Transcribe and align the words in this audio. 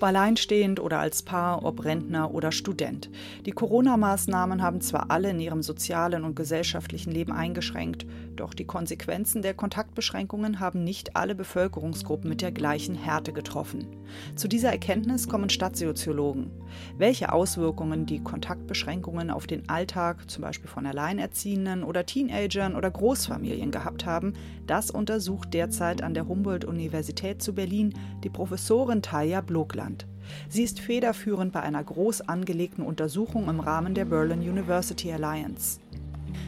Ob 0.00 0.04
alleinstehend 0.04 0.80
oder 0.80 0.98
als 0.98 1.20
Paar, 1.20 1.62
ob 1.62 1.84
Rentner 1.84 2.32
oder 2.32 2.52
Student. 2.52 3.10
Die 3.44 3.50
Corona-Maßnahmen 3.50 4.62
haben 4.62 4.80
zwar 4.80 5.10
alle 5.10 5.28
in 5.28 5.40
ihrem 5.40 5.62
sozialen 5.62 6.24
und 6.24 6.34
gesellschaftlichen 6.34 7.10
Leben 7.10 7.32
eingeschränkt, 7.32 8.06
doch 8.40 8.54
die 8.54 8.64
Konsequenzen 8.64 9.42
der 9.42 9.54
Kontaktbeschränkungen 9.54 10.60
haben 10.60 10.82
nicht 10.82 11.14
alle 11.14 11.34
Bevölkerungsgruppen 11.34 12.28
mit 12.28 12.40
der 12.40 12.52
gleichen 12.52 12.94
Härte 12.94 13.32
getroffen. 13.32 13.86
Zu 14.34 14.48
dieser 14.48 14.70
Erkenntnis 14.70 15.28
kommen 15.28 15.50
Stadtsoziologen. 15.50 16.50
Welche 16.96 17.32
Auswirkungen 17.32 18.06
die 18.06 18.22
Kontaktbeschränkungen 18.22 19.30
auf 19.30 19.46
den 19.46 19.68
Alltag, 19.68 20.30
zum 20.30 20.42
Beispiel 20.42 20.70
von 20.70 20.86
Alleinerziehenden 20.86 21.84
oder 21.84 22.06
Teenagern 22.06 22.74
oder 22.74 22.90
Großfamilien 22.90 23.70
gehabt 23.70 24.06
haben, 24.06 24.32
das 24.66 24.90
untersucht 24.90 25.52
derzeit 25.52 26.02
an 26.02 26.14
der 26.14 26.26
Humboldt-Universität 26.26 27.42
zu 27.42 27.54
Berlin 27.54 27.92
die 28.24 28.30
Professorin 28.30 29.02
Taya 29.02 29.42
Blokland. 29.42 30.06
Sie 30.48 30.62
ist 30.62 30.80
federführend 30.80 31.52
bei 31.52 31.60
einer 31.60 31.82
groß 31.82 32.22
angelegten 32.22 32.84
Untersuchung 32.84 33.48
im 33.48 33.60
Rahmen 33.60 33.94
der 33.94 34.06
Berlin 34.06 34.40
University 34.40 35.12
Alliance. 35.12 35.80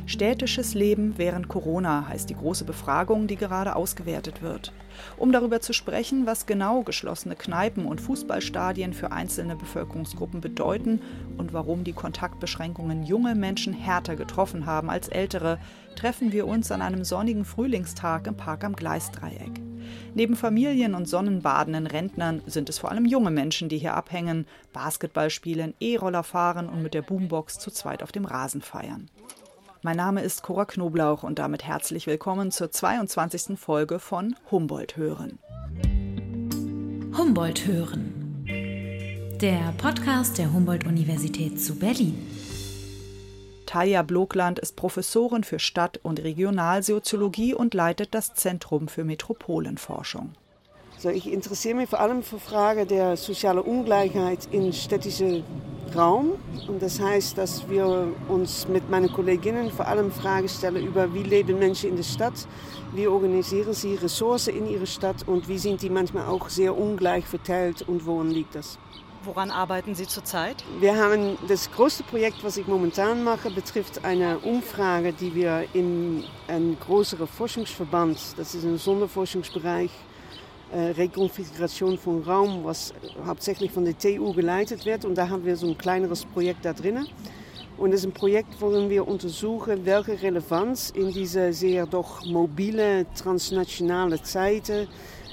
Städtisches 0.06 0.74
Leben 0.74 1.14
während 1.16 1.48
Corona 1.48 2.08
heißt 2.08 2.28
die 2.30 2.36
große 2.36 2.64
Befragung, 2.64 3.26
die 3.26 3.36
gerade 3.36 3.76
ausgewertet 3.76 4.42
wird. 4.42 4.72
Um 5.16 5.32
darüber 5.32 5.60
zu 5.60 5.72
sprechen, 5.72 6.26
was 6.26 6.46
genau 6.46 6.82
geschlossene 6.82 7.36
Kneipen 7.36 7.86
und 7.86 8.00
Fußballstadien 8.00 8.92
für 8.92 9.12
einzelne 9.12 9.56
Bevölkerungsgruppen 9.56 10.40
bedeuten 10.40 11.00
und 11.38 11.52
warum 11.52 11.84
die 11.84 11.92
Kontaktbeschränkungen 11.92 13.04
junge 13.04 13.34
Menschen 13.34 13.72
härter 13.72 14.16
getroffen 14.16 14.66
haben 14.66 14.90
als 14.90 15.08
ältere, 15.08 15.58
treffen 15.96 16.32
wir 16.32 16.46
uns 16.46 16.70
an 16.70 16.82
einem 16.82 17.04
sonnigen 17.04 17.44
Frühlingstag 17.44 18.26
im 18.26 18.36
Park 18.36 18.64
am 18.64 18.76
Gleisdreieck. 18.76 19.60
Neben 20.14 20.36
Familien 20.36 20.94
und 20.94 21.08
sonnenbadenden 21.08 21.86
Rentnern 21.86 22.42
sind 22.46 22.68
es 22.68 22.78
vor 22.78 22.90
allem 22.90 23.04
junge 23.04 23.30
Menschen, 23.30 23.68
die 23.68 23.78
hier 23.78 23.94
abhängen, 23.94 24.46
Basketball 24.72 25.30
spielen, 25.30 25.74
E-Roller 25.80 26.22
fahren 26.22 26.68
und 26.68 26.82
mit 26.82 26.94
der 26.94 27.02
Boombox 27.02 27.58
zu 27.58 27.70
zweit 27.70 28.02
auf 28.02 28.12
dem 28.12 28.24
Rasen 28.24 28.62
feiern. 28.62 29.08
Mein 29.84 29.96
Name 29.96 30.22
ist 30.22 30.44
Cora 30.44 30.64
Knoblauch 30.64 31.24
und 31.24 31.40
damit 31.40 31.64
herzlich 31.64 32.06
willkommen 32.06 32.52
zur 32.52 32.70
22. 32.70 33.58
Folge 33.58 33.98
von 33.98 34.36
Humboldt 34.52 34.96
hören. 34.96 35.40
Humboldt 37.18 37.66
hören. 37.66 38.44
Der 39.40 39.74
Podcast 39.78 40.38
der 40.38 40.52
Humboldt-Universität 40.52 41.60
zu 41.60 41.74
Berlin. 41.74 42.14
Taya 43.66 44.02
Blokland 44.02 44.60
ist 44.60 44.76
Professorin 44.76 45.42
für 45.42 45.58
Stadt- 45.58 45.98
und 46.04 46.22
Regionalsoziologie 46.22 47.52
und 47.52 47.74
leitet 47.74 48.14
das 48.14 48.34
Zentrum 48.34 48.86
für 48.86 49.02
Metropolenforschung. 49.02 50.34
So, 51.02 51.08
ich 51.08 51.32
interessiere 51.32 51.74
mich 51.74 51.88
vor 51.88 51.98
allem 51.98 52.22
für 52.22 52.38
Fragen 52.38 52.86
der 52.86 53.16
sozialen 53.16 53.58
Ungleichheit 53.58 54.46
im 54.52 54.72
städtischen 54.72 55.42
Raum. 55.96 56.34
Und 56.68 56.80
das 56.80 57.00
heißt, 57.00 57.36
dass 57.36 57.68
wir 57.68 58.06
uns 58.28 58.68
mit 58.68 58.88
meinen 58.88 59.12
Kolleginnen 59.12 59.72
vor 59.72 59.88
allem 59.88 60.12
Fragen 60.12 60.48
stellen 60.48 60.86
über, 60.86 61.12
wie 61.12 61.24
leben 61.24 61.58
Menschen 61.58 61.90
in 61.90 61.96
der 61.96 62.04
Stadt, 62.04 62.46
wie 62.94 63.08
organisieren 63.08 63.72
sie 63.72 63.96
Ressourcen 63.96 64.54
in 64.54 64.70
ihrer 64.70 64.86
Stadt 64.86 65.26
und 65.26 65.48
wie 65.48 65.58
sind 65.58 65.82
die 65.82 65.90
manchmal 65.90 66.28
auch 66.28 66.48
sehr 66.48 66.78
ungleich 66.78 67.24
verteilt 67.26 67.82
und 67.82 68.06
woran 68.06 68.30
liegt 68.30 68.54
das? 68.54 68.78
Woran 69.24 69.50
arbeiten 69.50 69.96
Sie 69.96 70.06
zurzeit? 70.06 70.62
Wir 70.78 70.96
haben 70.96 71.36
das 71.48 71.68
größte 71.72 72.04
Projekt, 72.04 72.44
was 72.44 72.56
ich 72.56 72.68
momentan 72.68 73.24
mache, 73.24 73.50
betrifft 73.50 74.04
eine 74.04 74.38
Umfrage, 74.38 75.12
die 75.12 75.34
wir 75.34 75.64
in 75.74 76.22
einem 76.46 76.78
größeren 76.78 77.26
Forschungsverband, 77.26 78.18
das 78.36 78.54
ist 78.54 78.64
ein 78.64 78.78
Sonderforschungsbereich, 78.78 79.90
Rekonfiguration 80.76 81.98
von 81.98 82.22
Raum, 82.22 82.64
was 82.64 82.94
hauptsächlich 83.26 83.70
von 83.70 83.84
der 83.84 83.98
TU 83.98 84.32
geleitet 84.32 84.84
wird. 84.86 85.04
Und 85.04 85.16
da 85.16 85.28
haben 85.28 85.44
wir 85.44 85.56
so 85.56 85.66
ein 85.66 85.76
kleineres 85.76 86.24
Projekt 86.24 86.64
da 86.64 86.72
drin. 86.72 87.06
Und 87.78 87.90
das 87.90 88.00
ist 88.00 88.06
ein 88.06 88.12
Projekt, 88.12 88.60
wo 88.60 88.70
wir 88.70 89.08
untersuchen, 89.08 89.84
welche 89.84 90.20
Relevanz 90.20 90.90
in 90.90 91.12
diese 91.12 91.52
sehr 91.52 91.86
doch 91.86 92.24
mobile, 92.24 93.06
transnationale 93.14 94.22
Zeiten 94.22 94.88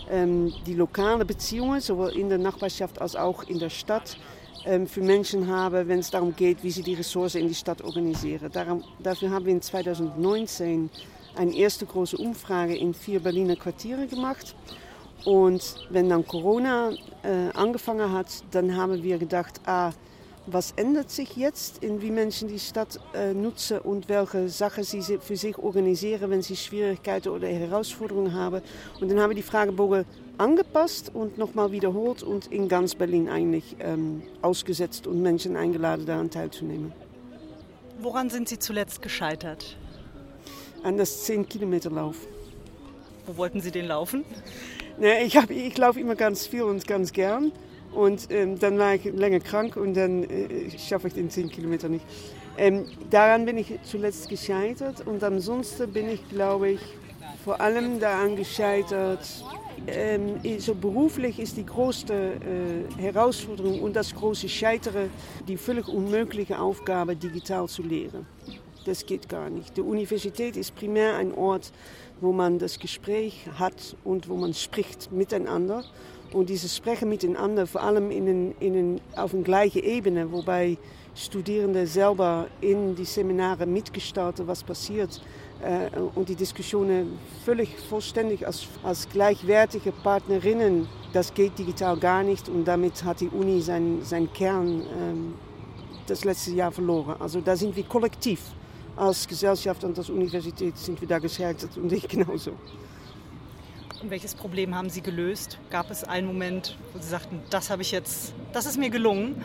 ähm, 0.10 0.54
die 0.66 0.74
lokale 0.74 1.26
Beziehungen, 1.26 1.82
sowohl 1.82 2.10
in 2.10 2.30
der 2.30 2.38
Nachbarschaft 2.38 3.02
als 3.02 3.16
auch 3.16 3.44
in 3.44 3.60
der 3.60 3.70
Stadt, 3.70 4.18
ähm, 4.66 4.88
für 4.88 5.02
Menschen 5.02 5.48
haben, 5.48 5.88
wenn 5.88 6.00
es 6.00 6.10
darum 6.10 6.36
geht, 6.36 6.64
wie 6.64 6.72
sie 6.72 6.82
die 6.82 6.96
Ressourcen 6.96 7.42
in 7.42 7.48
die 7.48 7.56
Stadt 7.56 7.82
organisieren. 7.82 8.50
Darum, 8.52 8.84
dafür 9.00 9.30
haben 9.30 9.46
wir 9.46 9.54
in 9.54 9.62
2019 9.62 10.90
eine 11.36 11.56
erste 11.56 11.86
große 11.86 12.18
Umfrage 12.18 12.76
in 12.76 12.94
vier 12.94 13.20
Berliner 13.20 13.56
Quartiere 13.56 14.08
gemacht. 14.08 14.56
Und 15.26 15.88
wenn 15.90 16.10
dann 16.10 16.26
Corona 16.26 16.92
äh, 17.24 17.50
angefangen 17.54 18.12
hat, 18.12 18.28
dann 18.52 18.76
haben 18.76 19.04
wir 19.04 19.18
gedacht, 19.18 19.60
ah, 19.66 19.92
was 20.46 20.72
ändert 20.72 21.12
sich 21.12 21.36
jetzt 21.36 21.84
in 21.84 22.02
wie 22.02 22.12
Menschen 22.12 22.48
die 22.48 22.60
Stadt 22.60 23.00
äh, 23.14 23.34
nutzen 23.34 23.80
und 23.80 24.10
welche 24.10 24.50
Sachen 24.50 24.84
sie 24.84 25.02
für 25.20 25.36
sich 25.36 25.58
organisieren, 25.58 26.32
wenn 26.32 26.42
sie 26.42 26.56
Schwierigkeiten 26.56 27.30
oder 27.30 27.48
Herausforderungen 27.48 28.34
haben. 28.34 28.62
Und 29.00 29.12
dann 29.12 29.20
haben 29.20 29.30
wir 29.30 29.36
die 29.36 29.44
Fragebogen 29.44 30.06
angepasst 30.38 31.12
und 31.14 31.38
nochmal 31.38 31.72
wiederholt 31.72 32.24
und 32.24 32.48
in 32.48 32.68
ganz 32.68 32.96
Berlin 32.96 33.30
eigentlich 33.30 33.76
ähm, 33.80 34.24
ausgesetzt 34.42 35.06
und 35.06 35.22
Menschen 35.22 35.56
eingeladen, 35.56 36.06
daran 36.06 36.30
teilzunehmen. 36.30 36.94
Woran 38.02 38.30
sind 38.30 38.48
Sie 38.48 38.58
zuletzt 38.58 39.02
gescheitert? 39.02 39.78
An 40.84 40.98
das 40.98 41.28
10-Kilometer-Lauf. 41.28 42.16
Wo 43.28 43.38
wollten 43.38 43.60
Sie 43.60 43.72
den 43.72 43.86
laufen? 43.86 44.24
Nee, 44.98 45.24
ich, 45.24 45.36
ich 45.36 45.78
laufe 45.78 46.00
immer 46.00 46.16
ganz 46.16 46.48
viel 46.48 46.64
und 46.64 46.86
ganz 46.88 47.14
gern. 47.14 47.52
Und 47.94 48.28
ähm, 48.32 48.60
dann 48.60 48.78
war 48.78 48.96
ich 48.96 49.06
länger 49.06 49.40
krank 49.40 49.76
und 49.76 49.96
dann 49.96 50.24
äh, 50.24 50.70
schaffe 50.78 51.08
ich 51.08 51.14
den 51.14 51.30
10 51.30 51.50
Kilometer 51.50 51.90
nicht. 51.90 52.06
Ähm, 52.58 52.86
daran 53.10 53.46
bin 53.46 53.58
ich 53.58 53.80
zuletzt 53.84 54.30
gescheitert 54.30 55.08
und 55.08 55.24
ansonsten 55.24 55.92
bin 55.92 56.10
ich, 56.10 56.28
glaube 56.30 56.72
ich, 56.72 56.80
vor 57.44 57.62
allem 57.62 58.00
daran 58.00 58.36
gescheitert. 58.36 59.28
Ähm, 59.88 60.40
so 60.60 60.76
beruflich 60.76 61.40
ist 61.40 61.56
die 61.56 61.66
größte 61.66 62.14
äh, 62.14 63.02
Herausforderung 63.02 63.82
und 63.82 63.96
das 63.96 64.14
große 64.14 64.50
Scheitern 64.50 65.10
die 65.48 65.56
völlig 65.56 65.88
unmögliche 65.88 66.60
Aufgabe, 66.60 67.16
digital 67.16 67.68
zu 67.68 67.82
lehren. 67.82 68.26
Das 68.90 69.06
geht 69.06 69.30
gar 69.30 69.52
nicht. 69.52 69.78
Die 69.78 69.82
Universität 69.82 70.58
ist 70.58 70.76
primär 70.76 71.16
ein 71.16 71.32
Ort, 71.32 71.72
wo 72.22 72.32
man 72.32 72.58
das 72.58 72.80
Gespräch 72.80 73.46
hat 73.60 73.96
und 74.04 74.28
wo 74.28 74.36
man 74.36 74.56
spricht 74.56 75.12
miteinander. 75.12 75.84
Und 76.34 76.50
dieses 76.50 76.76
Sprechen 76.76 77.08
miteinander, 77.08 77.68
vor 77.68 77.84
allem 77.84 78.10
in 78.10 78.26
den, 78.26 78.56
in 78.60 78.74
den, 78.74 79.02
auf 79.16 79.30
der 79.30 79.42
gleichen 79.42 79.84
Ebene, 79.84 80.32
wobei 80.32 80.80
Studierende 81.14 81.86
selber 81.86 82.48
in 82.62 82.96
die 82.96 83.06
Seminare 83.06 83.68
mitgestalten, 83.68 84.48
was 84.48 84.64
passiert 84.64 85.22
äh, 85.62 85.96
und 86.16 86.28
die 86.28 86.36
Diskussionen 86.36 87.20
völlig 87.46 87.70
vollständig 87.90 88.48
als, 88.48 88.66
als 88.82 89.08
gleichwertige 89.08 89.92
Partnerinnen, 89.92 90.88
das 91.14 91.32
geht 91.32 91.60
digital 91.60 91.96
gar 92.00 92.24
nicht 92.24 92.50
und 92.50 92.66
damit 92.66 93.04
hat 93.04 93.22
die 93.22 93.30
Uni 93.30 93.62
seinen 93.62 94.04
sein 94.04 94.34
Kern 94.34 94.82
ähm, 94.82 95.34
das 96.08 96.26
letzte 96.26 96.54
Jahr 96.54 96.72
verloren. 96.72 97.18
Also 97.20 97.40
da 97.40 97.56
sind 97.56 97.76
wir 97.76 97.84
kollektiv 97.84 98.40
als 99.00 99.28
Gesellschaft 99.28 99.84
und 99.84 99.98
als 99.98 100.10
Universität 100.10 100.78
sind 100.78 101.00
wir 101.00 101.08
da 101.08 101.20
gescheitert 101.20 101.78
und 101.78 101.92
ich 101.92 102.08
genauso. 102.08 102.52
Und 104.02 104.10
welches 104.10 104.36
Problem 104.36 104.76
haben 104.76 104.90
Sie 104.90 105.02
gelöst? 105.02 105.58
Gab 105.70 105.90
es 105.92 106.04
einen 106.04 106.28
Moment, 106.28 106.78
wo 106.94 107.00
Sie 107.00 107.08
sagten, 107.08 107.42
das 107.50 107.70
habe 107.70 107.82
ich 107.82 107.92
jetzt, 107.92 108.34
das 108.54 108.66
ist 108.66 108.78
mir 108.78 108.90
gelungen? 108.90 109.42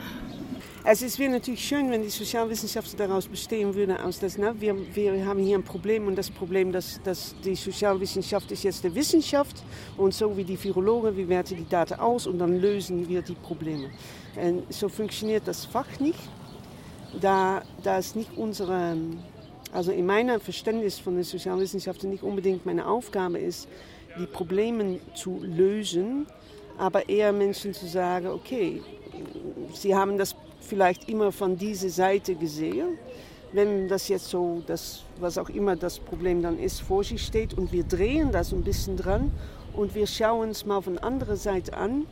Es 0.87 1.01
ist 1.01 1.19
wäre 1.19 1.33
natürlich 1.33 1.67
schön, 1.67 1.91
wenn 1.91 2.03
die 2.03 2.11
Sozialwissenschaften 2.11 2.99
daraus 2.99 3.27
bestehen 3.27 3.75
würden, 3.75 3.97
aus 3.97 4.21
das, 4.21 4.37
na, 4.37 4.55
wir, 4.61 4.77
wir 4.95 5.25
haben 5.25 5.41
hier 5.41 5.57
ein 5.57 5.63
Problem 5.63 6.07
und 6.07 6.15
das 6.15 6.31
Problem, 6.31 6.73
dass, 6.73 7.01
dass 7.03 7.35
die 7.43 7.55
Sozialwissenschaft 7.55 8.53
ist 8.53 8.65
jetzt 8.65 8.85
die 8.85 8.95
Wissenschaft 8.95 9.65
und 9.97 10.13
so 10.13 10.37
wie 10.37 10.45
die 10.45 10.63
Virologen, 10.63 11.17
wir 11.17 11.29
werten 11.29 11.57
die 11.57 11.67
Daten 11.67 11.95
aus 11.95 12.27
und 12.27 12.39
dann 12.39 12.61
lösen 12.61 13.09
wir 13.09 13.23
die 13.23 13.35
Probleme. 13.35 13.91
Und 14.37 14.71
so 14.73 14.91
funktioniert 14.91 15.49
das 15.49 15.65
Fach 15.65 15.89
nicht, 16.01 16.19
da, 17.21 17.63
da 17.83 17.99
es 17.99 18.15
nicht 18.15 18.37
unsere, 18.37 18.97
also 19.75 19.91
in 19.91 20.07
meinem 20.07 20.41
Verständnis 20.41 21.01
von 21.01 21.17
den 21.17 21.25
Sozialwissenschaften 21.25 22.09
nicht 22.09 22.23
unbedingt 22.23 22.65
meine 22.65 22.87
Aufgabe 22.87 23.39
ist, 23.39 23.69
die 24.19 24.27
Probleme 24.27 25.01
zu 25.15 25.41
lösen, 25.43 26.27
aber 26.79 27.09
eher 27.09 27.33
Menschen 27.33 27.75
zu 27.75 27.89
sagen, 27.89 28.29
okay, 28.29 28.81
sie 29.73 29.95
haben 29.95 30.17
das 30.17 30.37
vielleicht 30.61 31.09
immer 31.09 31.33
von 31.33 31.57
dieser 31.57 31.89
Seite 31.89 32.37
gesehen. 32.37 32.99
Wenn 33.53 33.89
das 33.89 34.07
jetzt 34.09 34.29
so, 34.29 34.63
das, 34.65 35.03
was 35.19 35.39
auch 35.39 35.49
immer 35.49 35.75
das 35.75 35.99
Problem 35.99 36.41
dann 36.41 36.59
ist, 36.59 36.81
vor 36.81 37.03
sich 37.03 37.25
steht 37.25 37.55
und 37.55 37.73
wir 37.73 37.83
drehen 37.83 38.31
das 38.31 38.53
ein 38.53 38.63
bisschen 38.63 38.97
dran 38.97 39.33
und 39.75 39.97
wir 39.97 40.07
schauen 40.07 40.51
es 40.51 40.65
mal 40.65 40.83
von 40.83 40.99
anderer 40.99 41.37
Seite 41.37 41.77
an, 41.77 42.07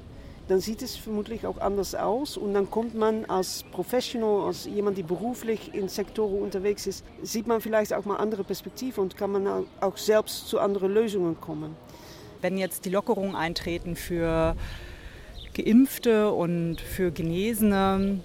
dann 0.53 0.61
sieht 0.61 0.83
es 0.83 0.97
vermutlich 0.97 1.47
auch 1.47 1.57
anders 1.63 1.95
aus. 1.95 2.37
Und 2.37 2.53
dann 2.53 2.71
kommt 2.71 2.95
man 2.95 3.25
als 3.25 3.65
Professional, 3.73 4.49
als 4.49 4.67
jemand, 4.67 4.99
der 4.99 5.03
beruflich 5.05 5.73
in 5.73 5.89
Sektoren 5.89 6.43
unterwegs 6.43 6.87
ist, 6.87 7.07
sieht 7.23 7.47
man 7.47 7.63
vielleicht 7.63 7.95
auch 7.95 8.05
mal 8.05 8.17
andere 8.17 8.45
Perspektiven 8.45 9.03
und 9.03 9.17
kann 9.17 9.33
man 9.33 9.67
auch 9.81 9.97
selbst 9.97 10.49
zu 10.49 10.61
anderen 10.61 10.93
Lösungen 10.93 11.41
kommen. 11.41 11.75
Wenn 12.43 12.59
jetzt 12.59 12.85
die 12.85 12.91
Lockerungen 12.91 13.35
eintreten 13.35 13.97
für 13.97 14.55
Geimpfte 15.55 16.31
und 16.31 16.83
für 16.83 17.13
Genesene, 17.13 18.21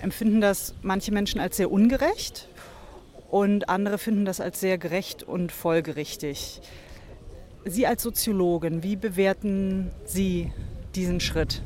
empfinden 0.00 0.40
das 0.40 0.72
manche 0.82 1.10
Menschen 1.10 1.40
als 1.40 1.56
sehr 1.56 1.72
ungerecht 1.72 2.48
und 3.28 3.68
andere 3.68 3.98
finden 3.98 4.24
das 4.24 4.40
als 4.40 4.60
sehr 4.60 4.78
gerecht 4.78 5.24
und 5.24 5.50
folgerichtig. 5.50 6.60
Sie 7.64 7.88
als 7.88 8.04
Soziologin, 8.04 8.84
wie 8.84 8.94
bewerten 8.94 9.90
Sie 10.04 10.52
diesen 10.96 11.20
Schritt? 11.20 11.62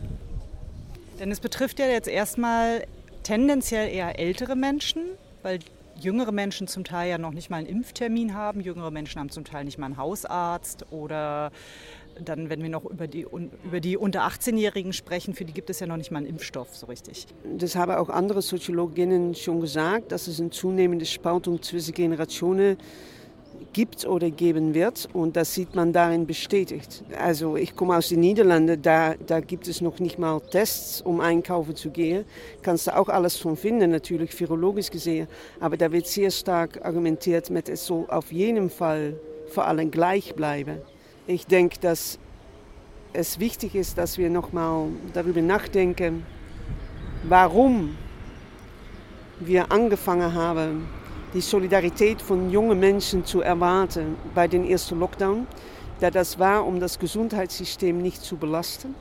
Denn 1.19 1.31
es 1.31 1.41
betrifft 1.41 1.79
ja 1.79 1.87
jetzt 1.87 2.09
erstmal 2.09 2.85
tendenziell 3.23 3.93
eher 3.93 4.19
ältere 4.19 4.56
Menschen, 4.56 5.03
weil 5.43 5.61
jüngere 6.00 6.32
Menschen 6.32 6.67
zum 6.67 6.85
Teil 6.85 7.11
ja 7.11 7.19
noch 7.19 7.32
nicht 7.32 7.50
mal 7.50 7.59
einen 7.59 7.67
Impftermin 7.67 8.35
haben. 8.35 8.61
Jüngere 8.61 8.91
Menschen 8.91 9.21
haben 9.21 9.31
zum 9.31 9.44
Teil 9.44 9.65
nicht 9.65 9.79
mal 9.79 9.87
einen 9.87 9.99
Hausarzt 9.99 10.87
oder 10.91 11.53
dann, 12.19 12.50
wenn 12.50 12.62
wir 12.62 12.69
noch 12.69 12.85
über 12.85 13.06
die, 13.06 13.27
über 13.65 13.81
die 13.81 13.97
unter 13.97 14.27
18-Jährigen 14.27 14.93
sprechen, 14.93 15.35
für 15.35 15.44
die 15.44 15.53
gibt 15.53 15.71
es 15.71 15.81
ja 15.81 15.87
noch 15.87 15.97
nicht 15.97 16.11
mal 16.11 16.19
einen 16.19 16.26
Impfstoff 16.26 16.76
so 16.76 16.87
richtig. 16.87 17.26
Das 17.56 17.76
haben 17.76 17.93
auch 17.93 18.09
andere 18.09 18.43
Soziologinnen 18.43 19.35
schon 19.35 19.61
gesagt, 19.61 20.12
dass 20.12 20.26
es 20.26 20.41
eine 20.41 20.50
zunehmende 20.50 21.06
Spaltung 21.06 21.62
zwischen 21.62 21.94
Generationen 21.94 22.76
gibt 22.76 22.85
gibt 23.73 24.05
oder 24.05 24.31
geben 24.31 24.75
wird. 24.75 25.09
Und 25.13 25.37
das 25.37 25.55
sieht 25.55 25.75
man 25.75 25.93
darin 25.93 26.27
bestätigt. 26.27 27.05
Also 27.19 27.57
ich 27.57 27.75
komme 27.75 27.97
aus 27.97 28.09
den 28.09 28.21
Niederlanden, 28.21 28.81
da, 28.81 29.15
da 29.15 29.41
gibt 29.41 29.69
es 29.69 29.81
noch 29.81 29.99
nicht 29.99 30.19
mal 30.19 30.41
Tests, 30.41 31.01
um 31.03 31.21
einkaufen 31.21 31.77
zu 31.77 31.91
gehen. 31.91 32.25
Kannst 32.63 32.87
du 32.87 32.97
auch 32.97 33.09
alles 33.09 33.37
von 33.37 33.57
finden, 33.57 33.91
natürlich 33.91 34.39
virologisch 34.39 34.91
gesehen. 34.91 35.29
Aber 35.61 35.77
da 35.77 35.91
wird 35.93 36.07
sehr 36.07 36.31
stark 36.31 36.85
argumentiert 36.85 37.51
mit, 37.51 37.69
es 37.69 37.87
soll 37.87 38.07
auf 38.09 38.33
jeden 38.33 38.71
Fall 38.71 39.15
für 39.49 39.65
alle 39.65 39.87
gleich 39.87 40.35
bleiben. 40.35 40.79
Ich 41.27 41.47
denke, 41.47 41.79
dass 41.81 42.19
es 43.13 43.41
wichtig 43.41 43.75
ist, 43.75 43.99
dass 43.99 44.19
wir 44.19 44.31
nochmal 44.31 44.87
darüber 45.13 45.43
nachdenken, 45.43 46.25
warum 47.25 47.97
wir 49.41 49.73
angefangen 49.73 50.35
haben, 50.35 50.89
die 51.35 51.41
Solidarität 51.41 52.21
von 52.21 52.50
jungen 52.50 52.81
Menschen 52.81 53.25
zu 53.25 53.41
erwarten 53.41 54.17
bei 54.35 54.49
den 54.49 54.69
ersten 54.69 54.99
Lockdown. 54.99 55.47
Da 56.00 56.11
das 56.11 56.38
war, 56.38 56.67
um 56.67 56.81
das 56.81 56.99
Gesundheitssystem 56.99 58.00
nicht 58.00 58.23
zu 58.23 58.37
belasten 58.37 58.94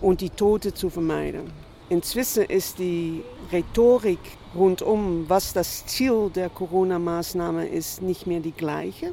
und 0.00 0.20
die 0.20 0.30
Tote 0.30 0.74
zu 0.74 0.90
vermeiden. 0.90 1.50
Inzwischen 1.88 2.44
ist 2.44 2.78
die 2.78 3.22
Rhetorik 3.52 4.18
rundum, 4.54 5.24
was 5.28 5.52
das 5.52 5.84
Ziel 5.86 6.30
der 6.34 6.48
Corona-Maßnahme 6.48 7.66
ist, 7.66 8.02
nicht 8.02 8.26
mehr 8.26 8.40
die 8.40 8.52
gleiche. 8.52 9.12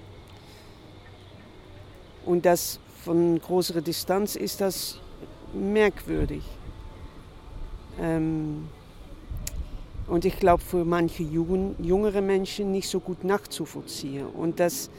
Und 2.26 2.46
das 2.46 2.80
von 3.04 3.40
größerer 3.40 3.82
Distanz 3.82 4.36
ist 4.36 4.62
das 4.62 5.00
merkwürdig. 5.54 6.44
Ähm, 8.00 8.70
und 10.08 10.26
ich 10.26 10.38
glaube, 10.38 10.62
für 10.64 10.84
manche 10.84 11.24
Jugend, 11.24 11.84
jüngere 11.84 12.22
Menschen 12.22 12.72
nicht 12.72 12.90
so 12.90 13.00
gut 13.00 13.24
nachzuvollziehen. 13.24 14.26
Und 14.28 14.60
dass, 14.60 14.90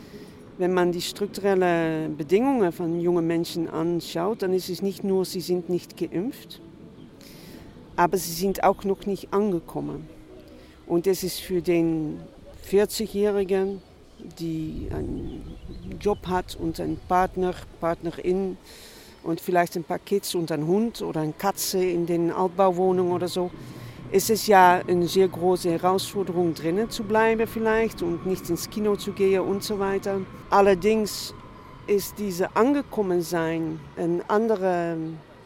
wenn 0.59 0.73
man 0.73 0.93
die 0.93 1.03
strukturellen 1.03 2.17
Bedingungen 2.17 2.73
von 2.73 3.01
jungen 3.01 3.27
Menschen 3.27 3.69
anschaut, 3.69 4.43
dann 4.43 4.53
ist 4.55 4.69
es 4.69 4.83
nicht 4.83 5.05
nur, 5.05 5.25
sie 5.25 5.41
sind 5.41 5.69
nicht 5.69 5.97
geimpft, 5.97 6.61
aber 7.97 8.17
sie 8.17 8.33
sind 8.33 8.65
auch 8.65 8.85
noch 8.85 9.07
nicht 9.07 9.33
angekommen. 9.33 10.09
Und 10.87 11.07
es 11.07 11.23
ist 11.23 11.41
für 11.41 11.63
den 11.63 12.21
40-Jährigen, 12.71 13.83
die 14.39 14.89
einen 14.93 15.43
Job 16.01 16.27
hat 16.27 16.57
und 16.57 16.81
einen 16.81 16.99
Partner, 17.09 17.55
Partnerin 17.81 18.57
und 19.23 19.41
vielleicht 19.41 19.77
ein 19.77 19.85
paar 19.85 19.99
Kids 19.99 20.35
und 20.35 20.51
einen 20.53 20.67
Hund 20.67 21.03
oder 21.03 21.21
eine 21.21 21.33
Katze 21.33 21.85
in 21.85 22.07
den 22.07 22.31
Altbauwohnungen 22.31 23.13
oder 23.13 23.29
so, 23.29 23.51
es 24.15 24.29
ist 24.29 24.47
ja 24.47 24.83
eine 24.87 25.09
sehr 25.09 25.27
große 25.27 25.71
Herausforderung, 25.71 26.53
drinnen 26.53 26.91
zu 26.91 27.03
bleiben 27.03 27.47
vielleicht 27.47 28.03
und 28.03 28.27
nicht 28.27 28.49
ins 28.51 28.69
Kino 28.69 28.95
zu 28.95 29.13
gehen 29.13 29.41
und 29.41 29.65
so 29.65 29.79
weiter. 29.79 30.21
Allerdings 30.51 31.35
ist 31.87 32.19
diese 32.19 32.55
Angekommensein 32.55 33.81
eine 33.97 34.23
andere 34.29 34.99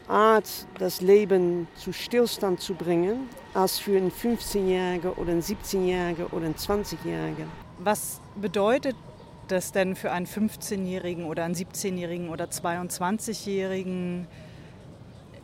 Art, 0.09 0.67
das 0.79 0.99
Leben 0.99 1.67
zu 1.75 1.93
Stillstand 1.93 2.59
zu 2.59 2.73
bringen, 2.73 3.29
als 3.53 3.79
für 3.79 3.95
einen 3.97 4.11
15-Jährigen 4.11 5.11
oder 5.11 5.31
einen 5.31 5.41
17-Jährigen 5.41 6.25
oder 6.27 6.45
einen 6.45 6.55
20-Jährigen. 6.55 7.47
Was 7.79 8.19
bedeutet 8.35 8.95
das 9.47 9.71
denn 9.71 9.95
für 9.95 10.11
einen 10.11 10.27
15-Jährigen 10.27 11.25
oder 11.25 11.45
einen 11.45 11.55
17-Jährigen 11.55 12.29
oder 12.29 12.45
22-Jährigen? 12.45 14.27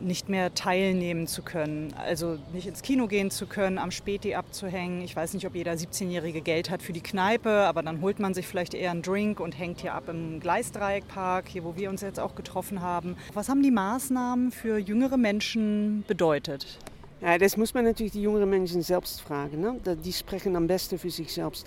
Nicht 0.04 0.28
mehr 0.28 0.54
teilnehmen 0.54 1.26
zu 1.26 1.42
können. 1.42 1.94
Also 1.96 2.38
nicht 2.52 2.66
ins 2.66 2.82
Kino 2.82 3.06
gehen 3.06 3.30
zu 3.30 3.46
können, 3.46 3.78
am 3.78 3.90
Späti 3.90 4.34
abzuhängen. 4.34 5.02
Ich 5.02 5.16
weiß 5.16 5.34
nicht, 5.34 5.46
ob 5.46 5.54
jeder 5.54 5.72
17-Jährige 5.72 6.40
Geld 6.40 6.70
hat 6.70 6.82
für 6.82 6.92
die 6.92 7.00
Kneipe, 7.00 7.50
aber 7.50 7.82
dann 7.82 8.00
holt 8.00 8.18
man 8.18 8.34
sich 8.34 8.46
vielleicht 8.46 8.74
eher 8.74 8.90
einen 8.90 9.02
Drink 9.02 9.40
und 9.40 9.58
hängt 9.58 9.80
hier 9.80 9.94
ab 9.94 10.08
im 10.08 10.40
Gleisdreieckpark, 10.40 11.48
hier 11.48 11.64
wo 11.64 11.76
wir 11.76 11.90
uns 11.90 12.02
jetzt 12.02 12.20
auch 12.20 12.34
getroffen 12.34 12.80
haben. 12.80 13.16
Was 13.32 13.48
haben 13.48 13.62
die 13.62 13.70
Maßnahmen 13.70 14.52
für 14.52 14.78
jüngere 14.78 15.16
Menschen 15.16 16.04
bedeutet? 16.06 16.78
Ja, 17.24 17.38
das 17.38 17.56
muss 17.56 17.72
man 17.72 17.84
natürlich 17.84 18.12
die 18.12 18.20
jüngeren 18.20 18.50
Menschen 18.50 18.82
selbst 18.82 19.22
fragen. 19.22 19.58
Ne? 19.58 19.80
Die 19.96 20.12
sprechen 20.12 20.54
am 20.56 20.66
besten 20.66 20.98
für 20.98 21.08
sich 21.08 21.32
selbst. 21.32 21.66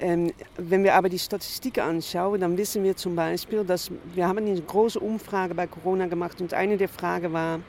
Ähm, 0.00 0.32
wenn 0.56 0.82
wir 0.82 0.94
aber 0.94 1.08
die 1.08 1.18
Statistiken 1.20 1.78
anschauen, 1.78 2.40
dann 2.40 2.58
wissen 2.58 2.82
wir 2.82 2.96
zum 2.96 3.14
Beispiel, 3.14 3.62
dass 3.62 3.92
wir 4.14 4.26
haben 4.26 4.38
eine 4.38 4.60
große 4.60 4.98
Umfrage 4.98 5.54
bei 5.54 5.68
Corona 5.68 6.06
gemacht 6.06 6.40
und 6.40 6.52
eine 6.52 6.76
der 6.76 6.88
Fragen 6.88 7.32
war, 7.32 7.60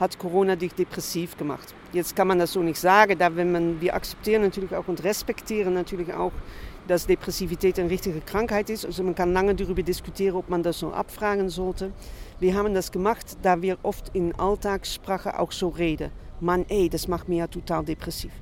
hat 0.00 0.18
Corona 0.18 0.56
dich 0.56 0.72
depressiv 0.72 1.36
gemacht? 1.36 1.74
Jetzt 1.92 2.16
kann 2.16 2.28
man 2.28 2.38
das 2.38 2.54
so 2.54 2.62
nicht 2.62 2.80
sagen, 2.80 3.18
da 3.18 3.36
wenn 3.36 3.52
man, 3.52 3.78
wir 3.78 3.94
akzeptieren 3.94 4.40
natürlich 4.40 4.74
auch 4.74 4.88
und 4.88 5.04
respektieren 5.04 5.74
natürlich 5.74 6.14
auch, 6.14 6.32
dass 6.88 7.06
Depressivität 7.06 7.78
eine 7.78 7.90
richtige 7.90 8.22
Krankheit 8.22 8.70
ist. 8.70 8.86
Also 8.86 9.02
man 9.02 9.14
kann 9.14 9.34
lange 9.34 9.54
darüber 9.54 9.82
diskutieren, 9.82 10.36
ob 10.36 10.48
man 10.48 10.62
das 10.62 10.78
so 10.78 10.92
abfragen 10.92 11.50
sollte. 11.50 11.92
Wir 12.40 12.54
haben 12.54 12.72
das 12.72 12.90
gemacht, 12.90 13.36
da 13.42 13.60
wir 13.60 13.76
oft 13.82 14.14
in 14.14 14.34
Alltagssprache 14.34 15.38
auch 15.38 15.52
so 15.52 15.68
reden. 15.68 16.10
Mann, 16.40 16.64
ey, 16.68 16.88
das 16.88 17.08
macht 17.08 17.28
mich 17.28 17.38
ja 17.38 17.46
total 17.46 17.84
depressiv. 17.84 18.32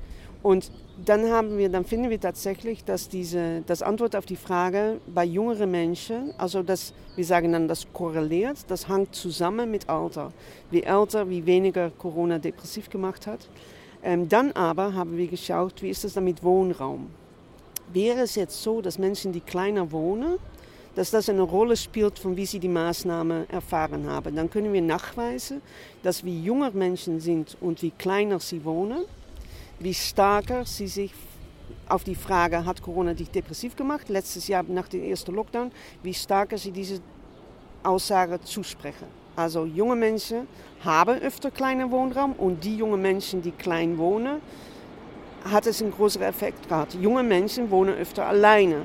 Und 0.43 0.71
dann, 1.03 1.31
haben 1.31 1.57
wir, 1.57 1.69
dann 1.69 1.85
finden 1.85 2.09
wir 2.11 2.19
tatsächlich, 2.19 2.83
dass 2.83 3.09
diese, 3.09 3.63
das 3.65 3.81
Antwort 3.81 4.15
auf 4.15 4.27
die 4.27 4.35
Frage 4.35 4.99
bei 5.07 5.25
jüngeren 5.25 5.71
Menschen, 5.71 6.33
also 6.37 6.61
das, 6.61 6.93
wir 7.15 7.25
sagen 7.25 7.51
dann, 7.51 7.67
das 7.67 7.87
korreliert, 7.91 8.57
das 8.67 8.87
hängt 8.87 9.15
zusammen 9.15 9.71
mit 9.71 9.89
Alter. 9.89 10.31
Wie 10.69 10.83
älter, 10.83 11.27
wie 11.29 11.45
weniger 11.45 11.89
Corona 11.89 12.37
depressiv 12.37 12.91
gemacht 12.91 13.25
hat. 13.25 13.49
Ähm, 14.03 14.29
dann 14.29 14.51
aber 14.51 14.93
haben 14.93 15.17
wir 15.17 15.27
geschaut, 15.27 15.81
wie 15.81 15.89
ist 15.89 16.03
das 16.03 16.13
dann 16.13 16.25
mit 16.25 16.43
Wohnraum? 16.43 17.07
Wäre 17.91 18.19
es 18.19 18.35
jetzt 18.35 18.61
so, 18.61 18.81
dass 18.81 18.99
Menschen, 18.99 19.31
die 19.31 19.41
kleiner 19.41 19.91
wohnen, 19.91 20.37
dass 20.95 21.11
das 21.11 21.29
eine 21.29 21.41
Rolle 21.41 21.75
spielt, 21.75 22.17
von 22.19 22.35
wie 22.37 22.45
sie 22.45 22.59
die 22.59 22.69
Maßnahme 22.69 23.45
erfahren 23.49 24.09
haben. 24.09 24.35
Dann 24.35 24.49
können 24.49 24.73
wir 24.73 24.81
nachweisen, 24.81 25.61
dass 26.03 26.23
wie 26.23 26.41
jünger 26.41 26.71
Menschen 26.71 27.19
sind 27.19 27.57
und 27.61 27.81
wie 27.81 27.91
kleiner 27.91 28.39
sie 28.39 28.63
wohnen, 28.63 29.03
wie 29.79 29.93
stärker 29.93 30.65
sie 30.65 30.87
sich 30.87 31.13
auf 31.89 32.03
die 32.03 32.15
Frage, 32.15 32.65
hat 32.65 32.81
Corona 32.81 33.13
dich 33.13 33.29
depressiv 33.29 33.75
gemacht, 33.75 34.09
letztes 34.09 34.47
Jahr 34.47 34.63
nach 34.63 34.87
dem 34.87 35.03
ersten 35.03 35.33
Lockdown, 35.35 35.71
wie 36.01 36.13
stärker 36.13 36.57
sie 36.57 36.71
diese 36.71 36.99
Aussage 37.83 38.39
zusprechen. 38.41 39.07
Also 39.35 39.65
junge 39.65 39.95
Menschen 39.95 40.47
haben 40.83 41.19
öfter 41.19 41.51
kleinen 41.51 41.91
Wohnraum 41.91 42.33
und 42.33 42.63
die 42.63 42.77
jungen 42.77 43.01
Menschen, 43.01 43.41
die 43.41 43.51
klein 43.51 43.97
wohnen, 43.97 44.39
hat 45.43 45.67
es 45.67 45.81
einen 45.81 45.91
größeren 45.91 46.27
Effekt 46.27 46.67
gehabt. 46.69 46.95
Junge 46.95 47.21
Menschen 47.21 47.69
wohnen 47.69 47.95
öfter 47.95 48.25
alleine. 48.25 48.83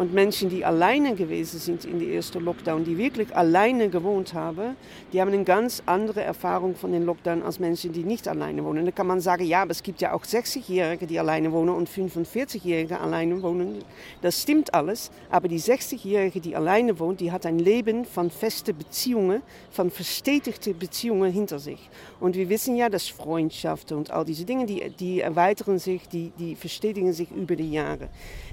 Und 0.00 0.14
Menschen, 0.14 0.48
die 0.48 0.64
alleine 0.64 1.14
gewesen 1.14 1.60
sind 1.60 1.84
in 1.84 1.98
der 1.98 2.08
ersten 2.08 2.42
Lockdown, 2.42 2.84
die 2.84 2.96
wirklich 2.96 3.36
alleine 3.36 3.90
gewohnt 3.90 4.32
haben, 4.32 4.74
die 5.12 5.20
haben 5.20 5.30
eine 5.30 5.44
ganz 5.44 5.82
andere 5.84 6.22
Erfahrung 6.22 6.74
von 6.74 6.90
den 6.92 7.04
Lockdown 7.04 7.42
als 7.42 7.58
Menschen, 7.58 7.92
die 7.92 8.02
nicht 8.02 8.26
alleine 8.26 8.64
wohnen. 8.64 8.86
Da 8.86 8.92
kann 8.92 9.06
man 9.06 9.20
sagen, 9.20 9.44
ja, 9.44 9.60
aber 9.60 9.72
es 9.72 9.82
gibt 9.82 10.00
ja 10.00 10.14
auch 10.14 10.24
60-Jährige, 10.24 11.06
die 11.06 11.18
alleine 11.18 11.52
wohnen 11.52 11.74
und 11.74 11.86
45-Jährige 11.86 12.98
alleine 12.98 13.42
wohnen. 13.42 13.84
Das 14.22 14.40
stimmt 14.40 14.72
alles, 14.72 15.10
aber 15.28 15.48
die 15.48 15.60
60-Jährige, 15.60 16.40
die 16.40 16.56
alleine 16.56 16.98
wohnt, 16.98 17.20
die 17.20 17.30
hat 17.30 17.44
ein 17.44 17.58
Leben 17.58 18.06
von 18.06 18.30
festen 18.30 18.74
Beziehungen, 18.74 19.42
von 19.70 19.90
verstetigten 19.90 20.78
Beziehungen 20.78 21.30
hinter 21.30 21.58
sich. 21.58 21.90
Und 22.20 22.36
wir 22.36 22.48
wissen 22.48 22.74
ja, 22.74 22.88
dass 22.88 23.06
Freundschaften 23.06 23.98
und 23.98 24.10
all 24.10 24.24
diese 24.24 24.46
Dinge, 24.46 24.64
die, 24.64 24.88
die 24.98 25.20
erweitern 25.20 25.78
sich, 25.78 26.08
die, 26.08 26.32
die 26.38 26.56
verstetigen 26.56 27.12
sich 27.12 27.30
über 27.30 27.54
die 27.54 27.72
Jahre. 27.72 28.08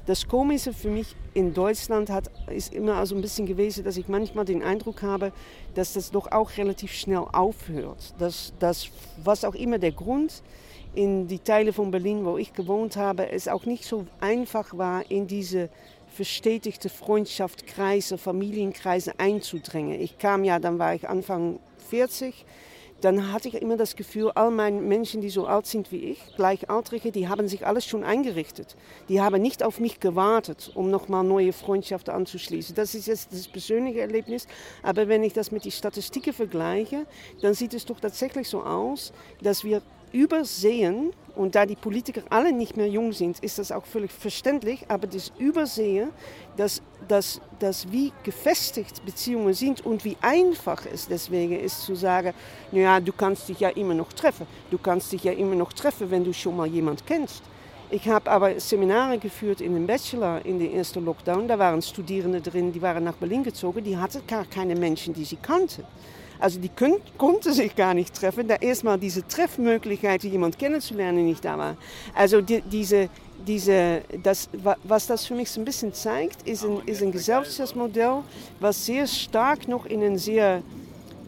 Das 0.05 0.27
Komische 0.27 0.73
für 0.73 0.89
mich 0.89 1.15
in 1.37 1.53
Deutschland 1.53 2.09
hat, 2.09 2.31
ist 2.49 2.73
immer 2.73 2.95
also 2.95 3.13
ein 3.13 3.21
bisschen 3.21 3.45
gewesen, 3.45 3.83
dass 3.83 3.95
ich 3.95 4.07
manchmal 4.07 4.43
den 4.43 4.63
Eindruck 4.63 5.03
habe, 5.03 5.31
dass 5.75 5.93
das 5.93 6.09
doch 6.09 6.31
auch 6.31 6.57
relativ 6.57 6.91
schnell 6.91 7.25
aufhört. 7.31 8.15
Dass, 8.17 8.53
dass 8.57 8.87
was 9.23 9.45
auch 9.45 9.53
immer 9.53 9.77
der 9.77 9.91
Grund 9.91 10.41
in 10.95 11.27
die 11.27 11.37
Teile 11.37 11.73
von 11.73 11.91
Berlin, 11.91 12.25
wo 12.25 12.39
ich 12.39 12.53
gewohnt 12.53 12.97
habe, 12.97 13.29
es 13.29 13.47
auch 13.47 13.67
nicht 13.67 13.85
so 13.85 14.07
einfach 14.19 14.75
war, 14.79 15.11
in 15.11 15.27
diese 15.27 15.69
verstetigte 16.07 16.89
Freundschaftskreise, 16.89 18.17
Familienkreise 18.17 19.19
einzudrängen. 19.19 20.01
Ich 20.01 20.17
kam 20.17 20.43
ja, 20.43 20.57
dann 20.57 20.79
war 20.79 20.95
ich 20.95 21.07
Anfang 21.07 21.59
40 21.91 22.33
dann 23.01 23.31
hatte 23.31 23.47
ich 23.47 23.55
immer 23.55 23.77
das 23.77 23.95
Gefühl, 23.95 24.31
all 24.33 24.49
meine 24.49 24.81
Menschen, 24.81 25.21
die 25.21 25.29
so 25.29 25.45
alt 25.45 25.67
sind 25.67 25.91
wie 25.91 26.11
ich, 26.11 26.19
Gleichaltrige, 26.35 27.11
die 27.11 27.27
haben 27.27 27.47
sich 27.47 27.65
alles 27.65 27.85
schon 27.85 28.03
eingerichtet. 28.03 28.75
Die 29.07 29.21
haben 29.21 29.41
nicht 29.41 29.63
auf 29.63 29.79
mich 29.79 29.99
gewartet, 29.99 30.71
um 30.73 30.89
nochmal 30.89 31.23
neue 31.23 31.53
Freundschaften 31.53 32.13
anzuschließen. 32.13 32.75
Das 32.75 32.95
ist 32.95 33.07
jetzt 33.07 33.31
das 33.31 33.47
persönliche 33.47 34.01
Erlebnis. 34.01 34.47
Aber 34.81 35.07
wenn 35.07 35.23
ich 35.23 35.33
das 35.33 35.51
mit 35.51 35.65
den 35.65 35.71
Statistiken 35.71 36.33
vergleiche, 36.33 37.05
dann 37.41 37.53
sieht 37.53 37.73
es 37.73 37.85
doch 37.85 37.99
tatsächlich 37.99 38.49
so 38.49 38.63
aus, 38.63 39.13
dass 39.41 39.63
wir 39.63 39.81
übersehen, 40.11 41.11
und 41.37 41.55
da 41.55 41.65
die 41.65 41.75
Politiker 41.75 42.21
alle 42.29 42.51
nicht 42.51 42.75
mehr 42.75 42.87
jung 42.87 43.13
sind, 43.13 43.39
ist 43.39 43.59
das 43.59 43.71
auch 43.71 43.85
völlig 43.85 44.11
verständlich, 44.11 44.85
aber 44.87 45.07
das 45.07 45.31
Übersehen, 45.37 46.09
dass, 46.57 46.81
dass, 47.07 47.39
dass 47.59 47.91
wie 47.91 48.11
gefestigt 48.23 49.05
Beziehungen 49.05 49.53
sind 49.53 49.85
und 49.85 50.03
wie 50.03 50.17
einfach 50.21 50.85
es 50.91 51.07
deswegen 51.07 51.59
ist 51.59 51.83
zu 51.83 51.95
sagen, 51.95 52.33
naja, 52.71 52.99
du 52.99 53.13
kannst 53.13 53.47
dich 53.49 53.59
ja 53.59 53.69
immer 53.69 53.93
noch 53.93 54.11
treffen. 54.13 54.47
Du 54.71 54.77
kannst 54.77 55.11
dich 55.11 55.23
ja 55.23 55.31
immer 55.31 55.55
noch 55.55 55.71
treffen, 55.73 56.09
wenn 56.09 56.23
du 56.23 56.33
schon 56.33 56.57
mal 56.57 56.67
jemand 56.67 57.05
kennst. 57.05 57.43
Ich 57.89 58.09
habe 58.09 58.29
aber 58.29 58.59
Seminare 58.59 59.17
geführt 59.17 59.61
in 59.61 59.73
den 59.73 59.87
Bachelor 59.87 60.45
in 60.45 60.59
den 60.59 60.73
ersten 60.73 61.05
Lockdown. 61.05 61.47
Da 61.47 61.57
waren 61.57 61.81
Studierende 61.81 62.41
drin, 62.41 62.73
die 62.73 62.81
waren 62.81 63.03
nach 63.03 63.15
Berlin 63.15 63.43
gezogen, 63.43 63.81
die 63.83 63.95
hatten 63.95 64.25
gar 64.27 64.43
keine 64.45 64.75
Menschen, 64.75 65.13
die 65.13 65.23
sie 65.23 65.37
kannten. 65.37 65.85
Also 66.39 66.59
die 66.59 66.69
können, 66.69 66.97
konnten 67.17 67.53
sich 67.53 67.75
gar 67.75 67.93
nicht 67.93 68.13
treffen, 68.13 68.47
da 68.47 68.55
erstmal 68.55 68.97
diese 68.97 69.27
Treffmöglichkeit, 69.27 70.23
jemand 70.23 70.59
kennenzulernen, 70.59 71.25
nicht 71.25 71.43
da 71.43 71.57
war. 71.57 71.77
Also 72.13 72.41
die, 72.41 72.61
diese, 72.61 73.09
diese, 73.45 74.01
das, 74.23 74.49
was 74.83 75.07
das 75.07 75.25
für 75.25 75.35
mich 75.35 75.49
so 75.49 75.61
ein 75.61 75.65
bisschen 75.65 75.93
zeigt, 75.93 76.47
ist 76.47 76.63
ein, 76.63 76.81
ist 76.85 77.01
ein 77.01 77.11
Gesellschaftsmodell, 77.11 78.23
was 78.59 78.85
sehr 78.85 79.07
stark 79.07 79.67
noch 79.67 79.85
in 79.85 80.03
ein 80.03 80.17
sehr, 80.17 80.61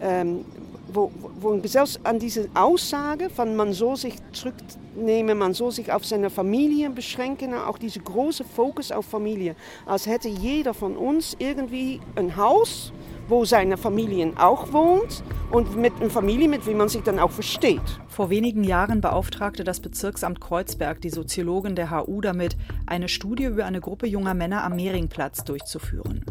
ähm, 0.02 0.46
wo, 0.92 1.12
wo 1.40 1.58
Gesellschaft 1.60 2.06
an 2.06 2.20
diese 2.20 2.50
Aussage 2.54 3.30
von 3.30 3.56
man 3.56 3.74
soll 3.74 3.96
sich 3.96 4.16
zurücknehmen, 4.32 5.38
man 5.38 5.54
soll 5.54 5.72
sich 5.72 5.92
auf 5.92 6.06
seine 6.06 6.30
Familie 6.30 6.90
beschränken, 6.90 7.54
auch 7.54 7.78
diese 7.78 8.00
große 8.00 8.44
Fokus 8.44 8.92
auf 8.92 9.06
Familie, 9.06 9.56
als 9.86 10.08
hätte 10.08 10.28
jeder 10.28 10.74
von 10.74 10.98
uns 10.98 11.36
irgendwie 11.40 12.02
ein 12.16 12.36
Haus, 12.36 12.92
wo 13.30 13.46
seine 13.46 13.78
Familie 13.78 14.34
auch 14.38 14.74
wohnt 14.74 15.24
und 15.52 15.78
mit 15.78 15.94
einer 16.00 16.10
Familie, 16.10 16.50
mit 16.50 16.68
wie 16.68 16.74
man 16.74 16.90
sich 16.90 17.04
dann 17.04 17.20
auch 17.20 17.32
versteht. 17.32 17.82
Vor 18.08 18.30
wenigen 18.30 18.64
Jahren 18.64 19.02
beauftragte 19.02 19.64
das 19.64 19.80
Bezirksamt 19.80 20.42
Kreuzberg 20.42 21.00
die 21.02 21.10
Soziologin 21.10 21.76
der 21.76 21.92
HU 21.92 22.22
damit, 22.22 22.58
eine 22.86 23.08
Studie 23.08 23.46
über 23.46 23.66
eine 23.66 23.82
Gruppe 23.82 24.08
junger 24.08 24.34
Männer 24.34 24.64
am 24.64 24.76
Mehringplatz 24.76 25.44
durchzuführen. 25.44 26.26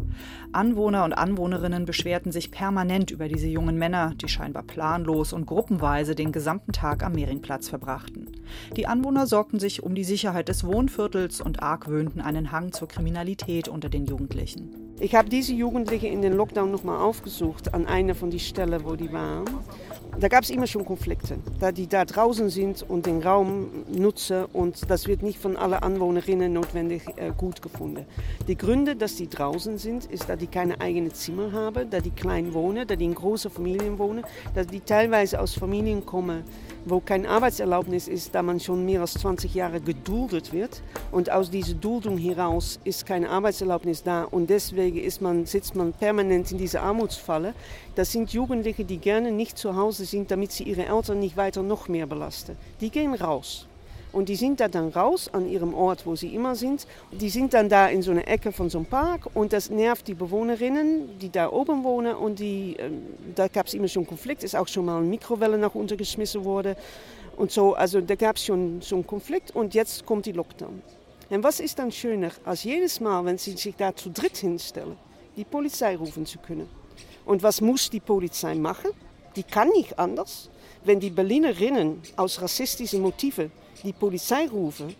Anwohner 0.51 1.03
und 1.05 1.13
Anwohnerinnen 1.13 1.85
beschwerten 1.85 2.31
sich 2.31 2.51
permanent 2.51 3.11
über 3.11 3.27
diese 3.27 3.47
jungen 3.47 3.77
Männer, 3.77 4.13
die 4.15 4.27
scheinbar 4.27 4.63
planlos 4.63 5.33
und 5.33 5.45
gruppenweise 5.45 6.15
den 6.15 6.31
gesamten 6.31 6.73
Tag 6.73 7.03
am 7.03 7.13
Mehringplatz 7.13 7.69
verbrachten. 7.69 8.29
Die 8.75 8.87
Anwohner 8.87 9.25
sorgten 9.25 9.59
sich 9.59 9.83
um 9.83 9.95
die 9.95 10.03
Sicherheit 10.03 10.49
des 10.49 10.65
Wohnviertels 10.65 11.39
und 11.41 11.63
argwöhnten 11.63 12.21
einen 12.21 12.51
Hang 12.51 12.71
zur 12.71 12.87
Kriminalität 12.87 13.67
unter 13.67 13.89
den 13.89 14.05
Jugendlichen. 14.05 14.88
Ich 15.01 15.15
habe 15.15 15.29
diese 15.29 15.53
Jugendlichen 15.53 16.07
in 16.07 16.21
den 16.21 16.33
Lockdown 16.33 16.71
nochmal 16.71 16.99
aufgesucht 17.01 17.73
an 17.73 17.85
einer 17.85 18.15
von 18.15 18.31
den 18.31 18.39
Stellen, 18.39 18.83
wo 18.83 18.97
die 18.97 19.11
waren. 19.13 19.45
Da 20.17 20.27
gab 20.27 20.43
es 20.43 20.49
immer 20.49 20.67
schon 20.67 20.83
Konflikte, 20.83 21.37
da 21.59 21.71
die 21.71 21.87
da 21.87 22.03
draußen 22.03 22.49
sind 22.49 22.83
und 22.87 23.05
den 23.05 23.21
Raum 23.21 23.69
nutzen 23.87 24.45
und 24.51 24.89
das 24.89 25.07
wird 25.07 25.21
nicht 25.21 25.39
von 25.39 25.55
allen 25.55 25.75
Anwohnerinnen 25.75 26.51
notwendig 26.51 27.03
äh, 27.15 27.31
gut 27.37 27.61
gefunden. 27.61 28.05
Die 28.47 28.57
Gründe, 28.57 28.97
dass 28.97 29.15
die 29.15 29.29
draußen 29.29 29.77
sind, 29.77 30.05
ist, 30.05 30.27
dass 30.27 30.37
die 30.37 30.47
keine 30.47 30.81
eigenen 30.81 31.13
Zimmer 31.13 31.53
haben, 31.53 31.89
dass 31.89 32.03
die 32.03 32.11
klein 32.11 32.53
wohnen, 32.53 32.85
dass 32.85 32.97
die 32.97 33.05
in 33.05 33.15
großen 33.15 33.49
Familien 33.49 33.97
wohnen, 33.97 34.25
dass 34.55 34.67
die 34.67 34.81
teilweise 34.81 35.39
aus 35.39 35.53
Familien 35.53 36.05
kommen, 36.05 36.43
wo 36.85 36.99
kein 36.99 37.25
Arbeitserlaubnis 37.25 38.07
ist, 38.07 38.35
da 38.35 38.41
man 38.41 38.59
schon 38.59 38.85
mehr 38.85 39.01
als 39.01 39.13
20 39.13 39.53
Jahre 39.53 39.79
geduldet 39.79 40.51
wird. 40.51 40.81
Und 41.11 41.31
aus 41.31 41.49
dieser 41.49 41.75
Duldung 41.75 42.17
heraus 42.17 42.79
ist 42.83 43.05
keine 43.05 43.29
Arbeitserlaubnis 43.29 44.03
da 44.03 44.23
und 44.23 44.49
deswegen 44.49 44.97
ist 44.97 45.21
man, 45.21 45.45
sitzt 45.45 45.75
man 45.75 45.93
permanent 45.93 46.51
in 46.51 46.57
dieser 46.57 46.81
Armutsfalle. 46.81 47.53
Das 47.99 48.13
sind 48.13 48.31
Jugendliche, 48.31 48.85
die 48.85 48.97
gerne 48.97 49.29
nicht 49.29 49.57
zu 49.57 49.75
Hause 49.75 50.05
sind, 50.05 50.31
damit 50.31 50.53
sie 50.53 50.63
ihre 50.63 50.85
Eltern 50.85 51.19
nicht 51.19 51.35
weiter 51.35 51.63
noch 51.63 51.89
mehr 51.89 52.07
belasten. 52.07 52.55
Die 52.79 52.91
gehen 52.91 53.13
raus. 53.13 53.67
Und 54.13 54.29
die 54.29 54.37
sind 54.37 54.61
da 54.61 54.69
dann 54.69 54.87
raus 54.87 55.29
an 55.33 55.49
ihrem 55.49 55.73
Ort, 55.73 56.05
wo 56.05 56.15
sie 56.15 56.33
immer 56.33 56.55
sind. 56.55 56.87
Die 57.11 57.29
sind 57.29 57.53
dann 57.53 57.67
da 57.67 57.89
in 57.89 58.01
so 58.01 58.11
einer 58.11 58.25
Ecke 58.25 58.53
von 58.53 58.69
so 58.69 58.77
einem 58.77 58.87
Park 58.87 59.27
und 59.33 59.51
das 59.51 59.69
nervt 59.69 60.07
die 60.07 60.13
Bewohnerinnen, 60.13 61.19
die 61.19 61.29
da 61.29 61.51
oben 61.51 61.83
wohnen. 61.83 62.15
Und 62.15 62.39
die, 62.39 62.77
äh, 62.79 62.89
da 63.35 63.49
gab 63.49 63.67
es 63.67 63.73
immer 63.73 63.89
schon 63.89 64.07
Konflikt, 64.07 64.45
ist 64.45 64.55
auch 64.55 64.69
schon 64.69 64.85
mal 64.85 64.99
eine 64.99 65.05
Mikrowelle 65.05 65.57
nach 65.57 65.75
unten 65.75 65.97
geschmissen 65.97 66.45
worden. 66.45 66.77
Und 67.35 67.51
so, 67.51 67.73
also 67.73 67.99
da 67.99 68.15
gab 68.15 68.37
es 68.37 68.45
schon 68.45 68.81
so 68.81 68.95
einen 68.95 69.07
Konflikt 69.07 69.53
und 69.53 69.73
jetzt 69.73 70.05
kommt 70.05 70.25
die 70.25 70.31
Lockdown. 70.31 70.81
Und 71.29 71.43
was 71.43 71.59
ist 71.59 71.77
dann 71.77 71.91
schöner, 71.91 72.31
als 72.45 72.63
jedes 72.63 73.01
Mal, 73.01 73.25
wenn 73.25 73.37
sie 73.37 73.57
sich 73.57 73.75
da 73.75 73.93
zu 73.93 74.09
dritt 74.09 74.37
hinstellen, 74.37 74.95
die 75.35 75.43
Polizei 75.43 75.97
rufen 75.97 76.25
zu 76.25 76.39
können? 76.39 76.78
Und 77.29 77.43
was 77.43 77.61
muss 77.61 77.91
die 77.91 77.99
Polizei 77.99 78.55
machen? 78.55 78.89
Die 79.35 79.43
kann 79.43 79.69
nicht 79.69 79.99
anders. 79.99 80.49
Wenn 80.83 80.99
die 80.99 81.11
Berlinerinnen 81.11 82.01
aus 82.15 82.41
rassistischen 82.41 83.03
Motiven 83.03 83.51
die 83.83 83.93
Polizei 83.93 84.47
rufen, 84.47 84.95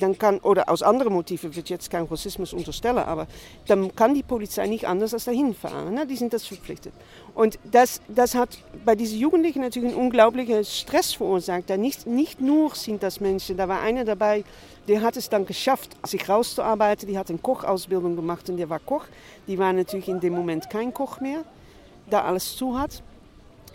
dann 0.00 0.18
kann, 0.18 0.38
oder 0.40 0.68
aus 0.68 0.82
anderen 0.82 1.12
Motiven 1.12 1.54
wird 1.54 1.68
jetzt 1.68 1.90
kein 1.90 2.04
Rassismus 2.04 2.52
unterstellen, 2.52 2.98
aber 2.98 3.26
dann 3.66 3.94
kann 3.94 4.14
die 4.14 4.22
Polizei 4.22 4.66
nicht 4.66 4.86
anders 4.86 5.14
als 5.14 5.24
dahin 5.24 5.54
fahren. 5.54 5.94
Ne? 5.94 6.06
Die 6.06 6.16
sind 6.16 6.32
das 6.32 6.46
verpflichtet. 6.46 6.92
Und 7.34 7.58
das, 7.70 8.00
das 8.08 8.34
hat 8.34 8.58
bei 8.84 8.94
diesen 8.94 9.18
Jugendlichen 9.18 9.60
natürlich 9.60 9.90
einen 9.90 10.00
unglaublichen 10.00 10.64
Stress 10.64 11.12
verursacht. 11.14 11.64
Da 11.68 11.76
nicht, 11.76 12.06
nicht 12.06 12.40
nur 12.40 12.74
sind 12.74 13.02
das 13.02 13.20
Menschen, 13.20 13.56
da 13.56 13.68
war 13.68 13.80
einer 13.80 14.04
dabei, 14.04 14.44
der 14.88 15.00
hat 15.00 15.16
es 15.16 15.28
dann 15.28 15.46
geschafft, 15.46 15.96
sich 16.06 16.28
rauszuarbeiten. 16.28 17.08
Die 17.08 17.16
hat 17.16 17.30
eine 17.30 17.38
Kochausbildung 17.38 18.16
gemacht 18.16 18.48
und 18.50 18.56
der 18.56 18.68
war 18.68 18.80
Koch. 18.80 19.04
Die 19.46 19.58
war 19.58 19.72
natürlich 19.72 20.08
in 20.08 20.20
dem 20.20 20.34
Moment 20.34 20.68
kein 20.70 20.92
Koch 20.92 21.20
mehr, 21.20 21.44
da 22.10 22.22
alles 22.22 22.56
zu 22.56 22.78
hat. 22.78 23.02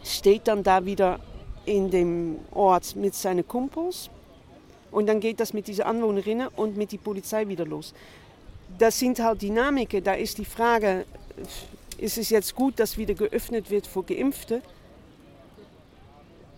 Steht 0.04 0.48
dann 0.48 0.64
da 0.64 0.86
wieder 0.86 1.20
in 1.66 1.90
dem 1.90 2.38
Ort 2.52 2.96
mit 2.96 3.16
seinen 3.16 3.48
Kumpels 3.48 4.10
und 4.92 5.08
dann 5.08 5.20
geht 5.20 5.40
das 5.40 5.54
mit 5.54 5.68
diesen 5.68 5.84
Anwohnerinnen 5.84 6.48
und 6.56 6.78
mit 6.78 6.92
der 6.92 6.98
Polizei 6.98 7.48
wieder 7.48 7.66
los. 7.66 7.94
Das 8.78 9.00
sind 9.00 9.20
halt 9.20 9.42
Dynamiken. 9.42 10.04
Da 10.04 10.14
ist 10.14 10.38
die 10.38 10.46
Frage, 10.46 11.06
ist 11.98 12.18
es 12.18 12.30
jetzt 12.30 12.56
gut, 12.56 12.80
dass 12.80 12.98
wieder 12.98 13.14
geöffnet 13.14 13.70
wird 13.70 13.88
für 13.88 14.04
Geimpfte? 14.04 14.62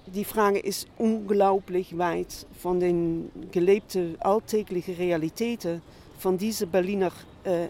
Die 0.07 0.25
Frage 0.25 0.59
ist 0.59 0.87
unglaublich 0.97 1.97
weit 1.97 2.45
von 2.59 2.79
den 2.79 3.31
gelebten 3.51 4.17
alltäglichen 4.19 4.95
Realitäten 4.95 5.81
von 6.19 6.37
diesen 6.37 6.69
Berliner, 6.69 7.11
äh, 7.43 7.67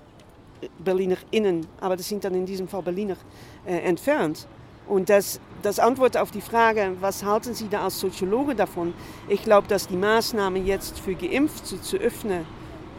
Berlinerinnen, 0.80 1.68
aber 1.80 1.98
das 1.98 2.10
sind 2.10 2.24
dann 2.24 2.34
in 2.34 2.46
diesem 2.46 2.68
Fall 2.68 2.82
Berliner, 2.82 3.18
äh, 3.65 3.77
entfernt. 3.80 4.48
Und 4.91 5.07
das, 5.07 5.39
das 5.62 5.79
Antwort 5.79 6.17
auf 6.17 6.31
die 6.31 6.41
Frage, 6.41 6.98
was 7.00 7.24
halten 7.24 7.53
Sie 7.53 7.69
da 7.69 7.86
als 7.86 7.98
Soziologe 8.01 8.55
davon? 8.55 8.93
Ich 9.29 9.41
glaube, 9.41 9.65
dass 9.69 9.88
die 9.88 9.95
Maßnahme 9.95 10.60
jetzt 10.60 11.00
für 11.00 11.15
Geimpfte 11.15 11.81
zu 11.81 11.95
öffnen 11.95 12.45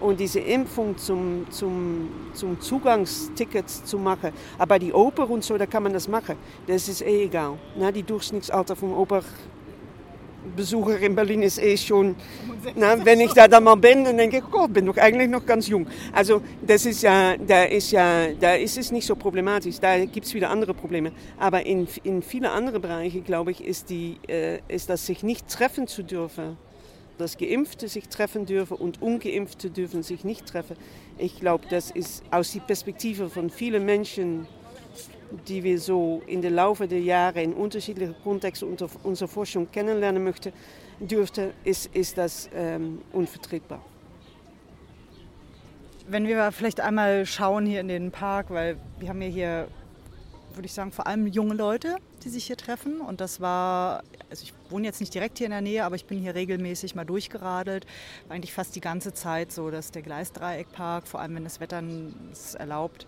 und 0.00 0.18
diese 0.18 0.40
Impfung 0.40 0.96
zum, 0.96 1.44
zum, 1.50 2.08
zum 2.32 2.58
Zugangsticket 2.62 3.68
zu 3.68 3.98
machen. 3.98 4.32
Aber 4.56 4.78
die 4.78 4.90
Oper 4.90 5.28
und 5.28 5.44
so, 5.44 5.58
da 5.58 5.66
kann 5.66 5.82
man 5.82 5.92
das 5.92 6.08
machen. 6.08 6.36
Das 6.66 6.88
ist 6.88 7.02
eh 7.02 7.24
egal. 7.24 7.58
Na, 7.76 7.92
die 7.92 8.02
Durchschnittsalter 8.02 8.74
vom 8.74 8.94
Oper 8.94 9.22
Besucher 10.56 10.98
in 11.00 11.14
Berlin 11.14 11.42
ist 11.42 11.58
eh 11.62 11.76
schon, 11.76 12.16
na, 12.74 13.04
wenn 13.04 13.20
ich 13.20 13.32
da 13.32 13.48
dann 13.48 13.64
mal 13.64 13.76
bin, 13.76 14.04
dann 14.04 14.16
denke 14.16 14.38
ich, 14.38 14.44
oh, 14.52 14.68
bin 14.68 14.86
doch 14.86 14.96
eigentlich 14.96 15.28
noch 15.28 15.44
ganz 15.44 15.68
jung. 15.68 15.86
Also 16.12 16.42
das 16.66 16.86
ist 16.86 17.02
ja, 17.02 17.36
da 17.36 17.64
ist 17.64 17.90
ja, 17.90 18.32
da 18.38 18.54
ist 18.54 18.78
es 18.78 18.90
nicht 18.90 19.06
so 19.06 19.16
problematisch, 19.16 19.78
da 19.80 20.04
gibt 20.04 20.26
es 20.26 20.34
wieder 20.34 20.50
andere 20.50 20.74
Probleme. 20.74 21.12
Aber 21.38 21.64
in, 21.64 21.86
in 22.02 22.22
viele 22.22 22.50
andere 22.50 22.80
Bereiche, 22.80 23.20
glaube 23.20 23.50
ich, 23.50 23.64
ist, 23.64 23.90
die, 23.90 24.18
äh, 24.28 24.60
ist 24.68 24.90
das 24.90 25.06
sich 25.06 25.22
nicht 25.22 25.48
treffen 25.48 25.86
zu 25.86 26.02
dürfen, 26.02 26.56
dass 27.18 27.38
Geimpfte 27.38 27.88
sich 27.88 28.08
treffen 28.08 28.46
dürfen 28.46 28.76
und 28.76 29.00
Ungeimpfte 29.00 29.70
dürfen 29.70 30.02
sich 30.02 30.24
nicht 30.24 30.46
treffen. 30.46 30.76
Ich 31.18 31.38
glaube, 31.38 31.64
das 31.70 31.90
ist 31.90 32.24
aus 32.30 32.52
der 32.52 32.60
Perspektive 32.60 33.28
von 33.28 33.50
vielen 33.50 33.84
Menschen 33.84 34.46
die 35.48 35.62
wir 35.62 35.78
so 35.78 36.22
in 36.26 36.42
der 36.42 36.50
Laufe 36.50 36.86
der 36.86 37.00
Jahre 37.00 37.42
in 37.42 37.52
unterschiedlichen 37.52 38.14
Kontexten 38.22 38.76
unserer 39.02 39.28
Forschung 39.28 39.70
kennenlernen 39.70 40.22
möchten, 40.22 40.52
dürfte, 41.00 41.52
ist, 41.64 41.86
ist 41.94 42.18
das 42.18 42.48
ähm, 42.54 43.00
unvertretbar. 43.12 43.84
Wenn 46.08 46.26
wir 46.26 46.52
vielleicht 46.52 46.80
einmal 46.80 47.26
schauen 47.26 47.64
hier 47.64 47.80
in 47.80 47.88
den 47.88 48.10
Park, 48.10 48.50
weil 48.50 48.76
wir 48.98 49.08
haben 49.08 49.22
ja 49.22 49.28
hier, 49.28 49.68
würde 50.54 50.66
ich 50.66 50.72
sagen, 50.72 50.92
vor 50.92 51.06
allem 51.06 51.26
junge 51.26 51.54
Leute, 51.54 51.96
die 52.24 52.28
sich 52.28 52.46
hier 52.46 52.56
treffen. 52.56 53.00
Und 53.00 53.20
das 53.20 53.40
war, 53.40 54.02
also 54.28 54.42
ich 54.42 54.52
wohne 54.68 54.86
jetzt 54.86 55.00
nicht 55.00 55.14
direkt 55.14 55.38
hier 55.38 55.46
in 55.46 55.52
der 55.52 55.60
Nähe, 55.60 55.84
aber 55.84 55.96
ich 55.96 56.04
bin 56.04 56.18
hier 56.18 56.34
regelmäßig 56.34 56.94
mal 56.94 57.04
durchgeradelt. 57.04 57.86
War 58.26 58.36
eigentlich 58.36 58.52
fast 58.52 58.74
die 58.74 58.80
ganze 58.80 59.12
Zeit 59.14 59.52
so, 59.52 59.70
dass 59.70 59.90
der 59.90 60.02
Gleisdreieckpark, 60.02 61.06
vor 61.06 61.20
allem 61.20 61.36
wenn 61.36 61.44
das 61.44 61.60
Wetter 61.60 61.82
es 62.32 62.54
erlaubt, 62.54 63.06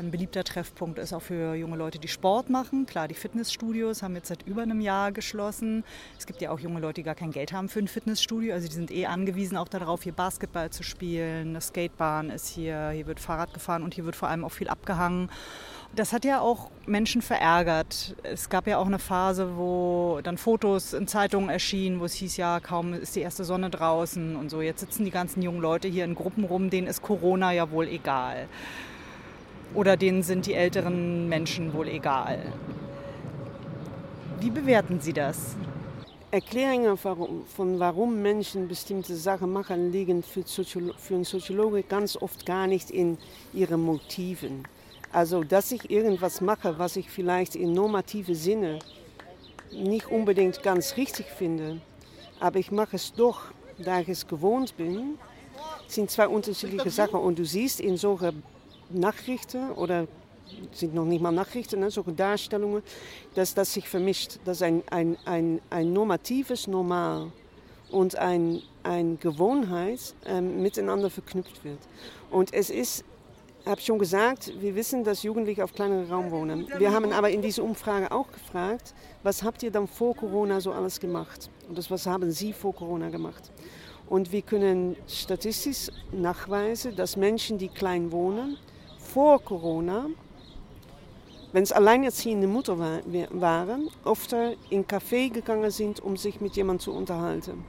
ein 0.00 0.10
beliebter 0.10 0.44
Treffpunkt 0.44 0.98
ist 0.98 1.12
auch 1.12 1.20
für 1.22 1.54
junge 1.54 1.76
Leute, 1.76 1.98
die 1.98 2.08
Sport 2.08 2.50
machen. 2.50 2.86
Klar, 2.86 3.06
die 3.06 3.14
Fitnessstudios 3.14 4.02
haben 4.02 4.16
jetzt 4.16 4.28
seit 4.28 4.42
über 4.46 4.62
einem 4.62 4.80
Jahr 4.80 5.12
geschlossen. 5.12 5.84
Es 6.18 6.26
gibt 6.26 6.40
ja 6.40 6.50
auch 6.50 6.58
junge 6.58 6.80
Leute, 6.80 6.94
die 6.94 7.02
gar 7.02 7.14
kein 7.14 7.30
Geld 7.30 7.52
haben 7.52 7.68
für 7.68 7.80
ein 7.80 7.88
Fitnessstudio. 7.88 8.54
Also 8.54 8.66
die 8.66 8.74
sind 8.74 8.90
eh 8.90 9.06
angewiesen 9.06 9.56
auch 9.56 9.68
darauf, 9.68 10.02
hier 10.02 10.12
Basketball 10.12 10.70
zu 10.70 10.82
spielen. 10.82 11.50
Eine 11.50 11.60
Skatebahn 11.60 12.30
ist 12.30 12.48
hier, 12.48 12.90
hier 12.90 13.06
wird 13.06 13.20
Fahrrad 13.20 13.52
gefahren 13.52 13.82
und 13.82 13.94
hier 13.94 14.04
wird 14.04 14.16
vor 14.16 14.28
allem 14.28 14.44
auch 14.44 14.52
viel 14.52 14.68
abgehangen. 14.68 15.30
Das 15.94 16.12
hat 16.12 16.24
ja 16.24 16.40
auch 16.40 16.70
Menschen 16.86 17.20
verärgert. 17.20 18.14
Es 18.22 18.48
gab 18.48 18.66
ja 18.66 18.78
auch 18.78 18.86
eine 18.86 19.00
Phase, 19.00 19.56
wo 19.56 20.20
dann 20.22 20.38
Fotos 20.38 20.94
in 20.94 21.08
Zeitungen 21.08 21.50
erschienen, 21.50 22.00
wo 22.00 22.04
es 22.04 22.14
hieß, 22.14 22.36
ja, 22.36 22.60
kaum 22.60 22.94
ist 22.94 23.16
die 23.16 23.20
erste 23.20 23.44
Sonne 23.44 23.70
draußen 23.70 24.36
und 24.36 24.50
so. 24.50 24.62
Jetzt 24.62 24.80
sitzen 24.80 25.04
die 25.04 25.10
ganzen 25.10 25.42
jungen 25.42 25.60
Leute 25.60 25.88
hier 25.88 26.04
in 26.04 26.14
Gruppen 26.14 26.44
rum, 26.44 26.70
denen 26.70 26.86
ist 26.86 27.02
Corona 27.02 27.52
ja 27.52 27.70
wohl 27.70 27.88
egal 27.88 28.48
oder 29.74 29.96
denen 29.96 30.22
sind 30.22 30.46
die 30.46 30.54
älteren 30.54 31.28
Menschen 31.28 31.72
wohl 31.74 31.88
egal. 31.88 32.38
Wie 34.40 34.50
bewerten 34.50 35.00
Sie 35.00 35.12
das? 35.12 35.56
Erklärungen 36.32 36.96
von 36.96 37.78
warum 37.78 38.22
Menschen 38.22 38.68
bestimmte 38.68 39.16
Sachen 39.16 39.52
machen, 39.52 39.90
liegen 39.90 40.22
für, 40.22 40.42
Soziolo 40.42 40.94
für 40.96 41.14
einen 41.14 41.24
Soziologe 41.24 41.82
ganz 41.82 42.16
oft 42.16 42.46
gar 42.46 42.68
nicht 42.68 42.90
in 42.90 43.18
ihren 43.52 43.82
Motiven. 43.82 44.62
Also, 45.12 45.42
dass 45.42 45.72
ich 45.72 45.90
irgendwas 45.90 46.40
mache, 46.40 46.78
was 46.78 46.94
ich 46.94 47.10
vielleicht 47.10 47.56
in 47.56 47.72
normative 47.72 48.36
Sinne 48.36 48.78
nicht 49.72 50.06
unbedingt 50.08 50.62
ganz 50.62 50.96
richtig 50.96 51.26
finde, 51.26 51.80
aber 52.38 52.60
ich 52.60 52.70
mache 52.70 52.96
es 52.96 53.12
doch, 53.12 53.40
da 53.78 54.00
ich 54.00 54.08
es 54.08 54.26
gewohnt 54.26 54.76
bin, 54.76 55.18
sind 55.88 56.10
zwei 56.10 56.28
unterschiedliche 56.28 56.90
Sachen. 56.90 57.18
Und 57.18 57.38
du 57.38 57.44
siehst 57.44 57.80
in 57.80 57.96
solchen 57.96 58.42
Nachrichten 58.90 59.70
oder 59.72 60.06
sind 60.72 60.94
noch 60.94 61.04
nicht 61.04 61.22
mal 61.22 61.32
Nachrichten, 61.32 61.80
ne, 61.80 61.90
solche 61.90 62.12
Darstellungen, 62.12 62.82
dass 63.34 63.54
das 63.54 63.72
sich 63.72 63.88
vermischt, 63.88 64.38
dass 64.44 64.62
ein, 64.62 64.82
ein, 64.90 65.16
ein, 65.24 65.60
ein 65.70 65.92
normatives 65.92 66.66
Normal 66.66 67.30
und 67.90 68.16
ein, 68.16 68.62
ein 68.82 69.18
Gewohnheit 69.18 70.14
ähm, 70.26 70.62
miteinander 70.62 71.10
verknüpft 71.10 71.64
wird. 71.64 71.78
Und 72.30 72.52
es 72.52 72.70
ist, 72.70 73.04
habe 73.66 73.80
ich 73.80 73.86
schon 73.86 73.98
gesagt, 73.98 74.52
wir 74.60 74.74
wissen, 74.74 75.04
dass 75.04 75.22
Jugendliche 75.22 75.64
auf 75.64 75.74
kleineren 75.74 76.10
Raum 76.10 76.30
wohnen. 76.30 76.66
Wir 76.78 76.92
haben 76.92 77.12
aber 77.12 77.30
in 77.30 77.42
dieser 77.42 77.62
Umfrage 77.62 78.10
auch 78.10 78.30
gefragt, 78.32 78.94
was 79.22 79.42
habt 79.42 79.62
ihr 79.62 79.70
dann 79.70 79.86
vor 79.86 80.16
Corona 80.16 80.60
so 80.60 80.72
alles 80.72 80.98
gemacht? 80.98 81.50
Und 81.68 81.76
das, 81.76 81.90
was 81.90 82.06
haben 82.06 82.30
Sie 82.30 82.52
vor 82.52 82.74
Corona 82.74 83.10
gemacht? 83.10 83.50
Und 84.08 84.32
wir 84.32 84.42
können 84.42 84.96
statistisch 85.06 85.94
nachweisen, 86.10 86.96
dass 86.96 87.16
Menschen, 87.16 87.58
die 87.58 87.68
klein 87.68 88.10
wohnen, 88.10 88.56
vor 89.12 89.42
Corona, 89.42 90.06
wenn 91.52 91.64
es 91.64 91.72
alleinerziehende 91.72 92.46
Mutter 92.46 92.78
war, 92.78 93.00
waren, 93.30 93.88
oft 94.04 94.34
in 94.70 94.86
Café 94.86 95.30
gegangen 95.30 95.70
sind, 95.70 96.00
um 96.00 96.16
sich 96.16 96.40
mit 96.40 96.54
jemandem 96.54 96.84
zu 96.84 96.92
unterhalten. 96.92 97.64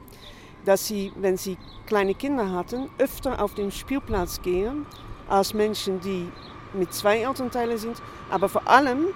Dass 0.65 0.88
sie, 0.88 1.12
wenn 1.15 1.38
sie 1.38 1.57
kleine 1.88 2.13
Kinder 2.13 2.51
hatten, 2.51 2.89
öfter 3.00 3.41
auf 3.43 3.55
den 3.55 3.71
Spielplatz 3.71 4.41
gehen 4.41 4.86
als 5.27 5.53
Menschen, 5.53 6.00
die 6.01 6.27
mit 6.74 6.94
zwei 6.94 7.20
Elternteilen 7.22 7.77
sind, 7.77 8.01
aber 8.29 8.48
vor 8.48 8.68
allem 8.68 9.07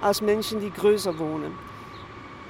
als 0.00 0.22
Menschen, 0.22 0.60
die 0.60 0.70
größer 0.70 1.18
wohnen. 1.18 1.52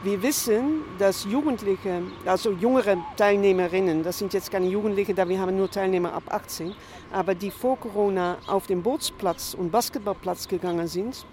Wir 0.05 0.23
wissen, 0.23 0.83
dass 0.99 1.25
Jugendliche, 1.25 2.03
also 2.27 2.53
jüngere 2.53 2.99
Teilnehmerinnen, 3.17 4.03
das 4.03 4.19
sind 4.19 4.35
jetzt 4.35 4.51
keine 4.51 4.67
Jugendliche, 4.67 5.15
da 5.15 5.27
wir 5.27 5.41
haben 5.41 5.57
nur 5.57 5.71
Teilnehmer 5.71 6.13
ab 6.13 6.25
18, 6.29 6.75
aber 7.15 7.35
die 7.35 7.51
vor 7.51 7.79
Corona 7.79 8.39
auf 8.47 8.67
den 8.67 8.83
Bootsplatz 8.83 9.55
und 9.55 9.71
Basketballplatz 9.71 10.49
gegangen 10.49 10.89
sind, 10.89 11.25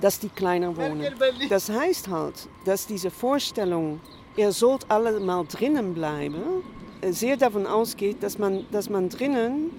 dass 0.00 0.18
die 0.18 0.30
kleiner 0.30 0.74
wohnen. 0.76 1.06
Das 1.50 1.68
heißt 1.68 2.08
halt, 2.08 2.48
dass 2.64 2.86
diese 2.86 3.10
Vorstellung, 3.10 4.00
ihr 4.36 4.52
sollt 4.52 4.90
alle 4.90 5.20
mal 5.20 5.44
drinnen 5.44 5.92
bleiben, 5.92 6.42
sehr 7.10 7.36
davon 7.36 7.66
ausgeht, 7.66 8.22
dass 8.22 8.38
man, 8.38 8.64
dass 8.72 8.88
man 8.88 9.10
drinnen 9.10 9.70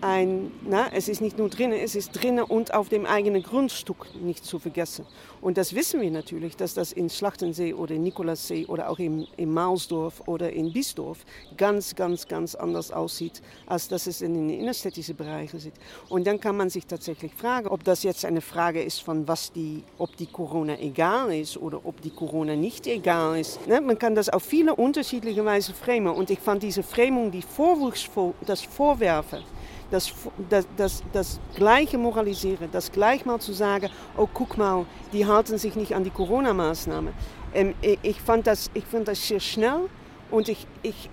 ein, 0.00 0.52
na, 0.62 0.86
es 0.92 1.08
ist 1.08 1.20
nicht 1.20 1.38
nur 1.38 1.48
drinnen, 1.48 1.78
es 1.78 1.94
ist 1.94 2.12
drinnen 2.12 2.44
und 2.44 2.74
auf 2.74 2.88
dem 2.88 3.06
eigenen 3.06 3.42
Grundstück 3.42 4.14
nicht 4.22 4.44
zu 4.44 4.58
vergessen. 4.58 5.06
Und 5.46 5.58
das 5.58 5.76
wissen 5.76 6.00
wir 6.00 6.10
natürlich, 6.10 6.56
dass 6.56 6.74
das 6.74 6.90
in 6.90 7.08
Schlachtensee 7.08 7.72
oder 7.72 7.94
in 7.94 8.02
Nikolassee 8.02 8.66
oder 8.66 8.90
auch 8.90 8.98
in 8.98 9.28
Mausdorf 9.38 10.26
oder 10.26 10.52
in 10.52 10.72
Biesdorf 10.72 11.18
ganz, 11.56 11.94
ganz, 11.94 12.26
ganz 12.26 12.56
anders 12.56 12.90
aussieht, 12.90 13.40
als 13.64 13.86
dass 13.86 14.08
es 14.08 14.22
in 14.22 14.34
den 14.34 14.50
innerstädtischen 14.50 15.14
Bereichen 15.14 15.60
sieht. 15.60 15.74
Und 16.08 16.26
dann 16.26 16.40
kann 16.40 16.56
man 16.56 16.68
sich 16.68 16.84
tatsächlich 16.84 17.32
fragen, 17.32 17.68
ob 17.68 17.84
das 17.84 18.02
jetzt 18.02 18.24
eine 18.24 18.40
Frage 18.40 18.82
ist 18.82 19.00
von 19.02 19.28
was 19.28 19.52
die, 19.52 19.84
ob 19.98 20.16
die 20.16 20.26
Corona 20.26 20.80
egal 20.80 21.32
ist 21.32 21.56
oder 21.56 21.80
ob 21.84 22.00
die 22.00 22.10
Corona 22.10 22.56
nicht 22.56 22.88
egal 22.88 23.38
ist. 23.38 23.64
Ne? 23.68 23.80
Man 23.80 24.00
kann 24.00 24.16
das 24.16 24.28
auf 24.28 24.42
viele 24.42 24.74
unterschiedliche 24.74 25.44
Weise 25.44 25.74
framen. 25.74 26.08
Und 26.08 26.28
ich 26.28 26.40
fand 26.40 26.64
diese 26.64 26.82
Framing, 26.82 27.30
die 27.30 27.42
Vorwurfs, 27.42 28.10
das 28.44 28.62
Vorwerfen, 28.62 29.44
das, 29.90 30.12
das, 30.48 30.66
das, 30.76 31.02
das 31.12 31.40
gleiche 31.54 31.98
Moralisieren, 31.98 32.68
das 32.72 32.90
gleich 32.90 33.24
mal 33.24 33.38
zu 33.40 33.52
sagen, 33.52 33.88
oh 34.16 34.28
guck 34.32 34.58
mal, 34.58 34.86
die 35.12 35.26
halten 35.26 35.58
sich 35.58 35.76
nicht 35.76 35.94
an 35.94 36.04
die 36.04 36.10
Corona-Maßnahmen. 36.10 37.12
Ähm, 37.54 37.74
ich, 38.02 38.20
fand 38.20 38.46
das, 38.46 38.70
ich 38.74 38.84
fand 38.84 39.08
das 39.08 39.26
sehr 39.26 39.40
schnell 39.40 39.88
und 40.30 40.48
ich, 40.48 40.66
ich, 40.82 41.08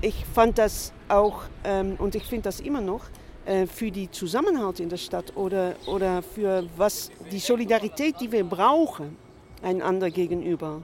ich 0.00 0.24
fand 0.34 0.58
das 0.58 0.92
auch, 1.08 1.42
ähm, 1.64 1.96
und 1.98 2.14
ich 2.14 2.24
finde 2.24 2.44
das 2.44 2.60
immer 2.60 2.80
noch, 2.80 3.02
äh, 3.44 3.66
für 3.66 3.90
die 3.90 4.10
Zusammenhalt 4.10 4.80
in 4.80 4.88
der 4.88 4.96
Stadt 4.96 5.36
oder, 5.36 5.74
oder 5.86 6.22
für 6.22 6.64
was 6.76 7.10
die 7.32 7.38
Solidarität, 7.38 8.20
die 8.20 8.30
wir 8.30 8.44
brauchen, 8.44 9.16
einander 9.62 10.10
gegenüber, 10.10 10.82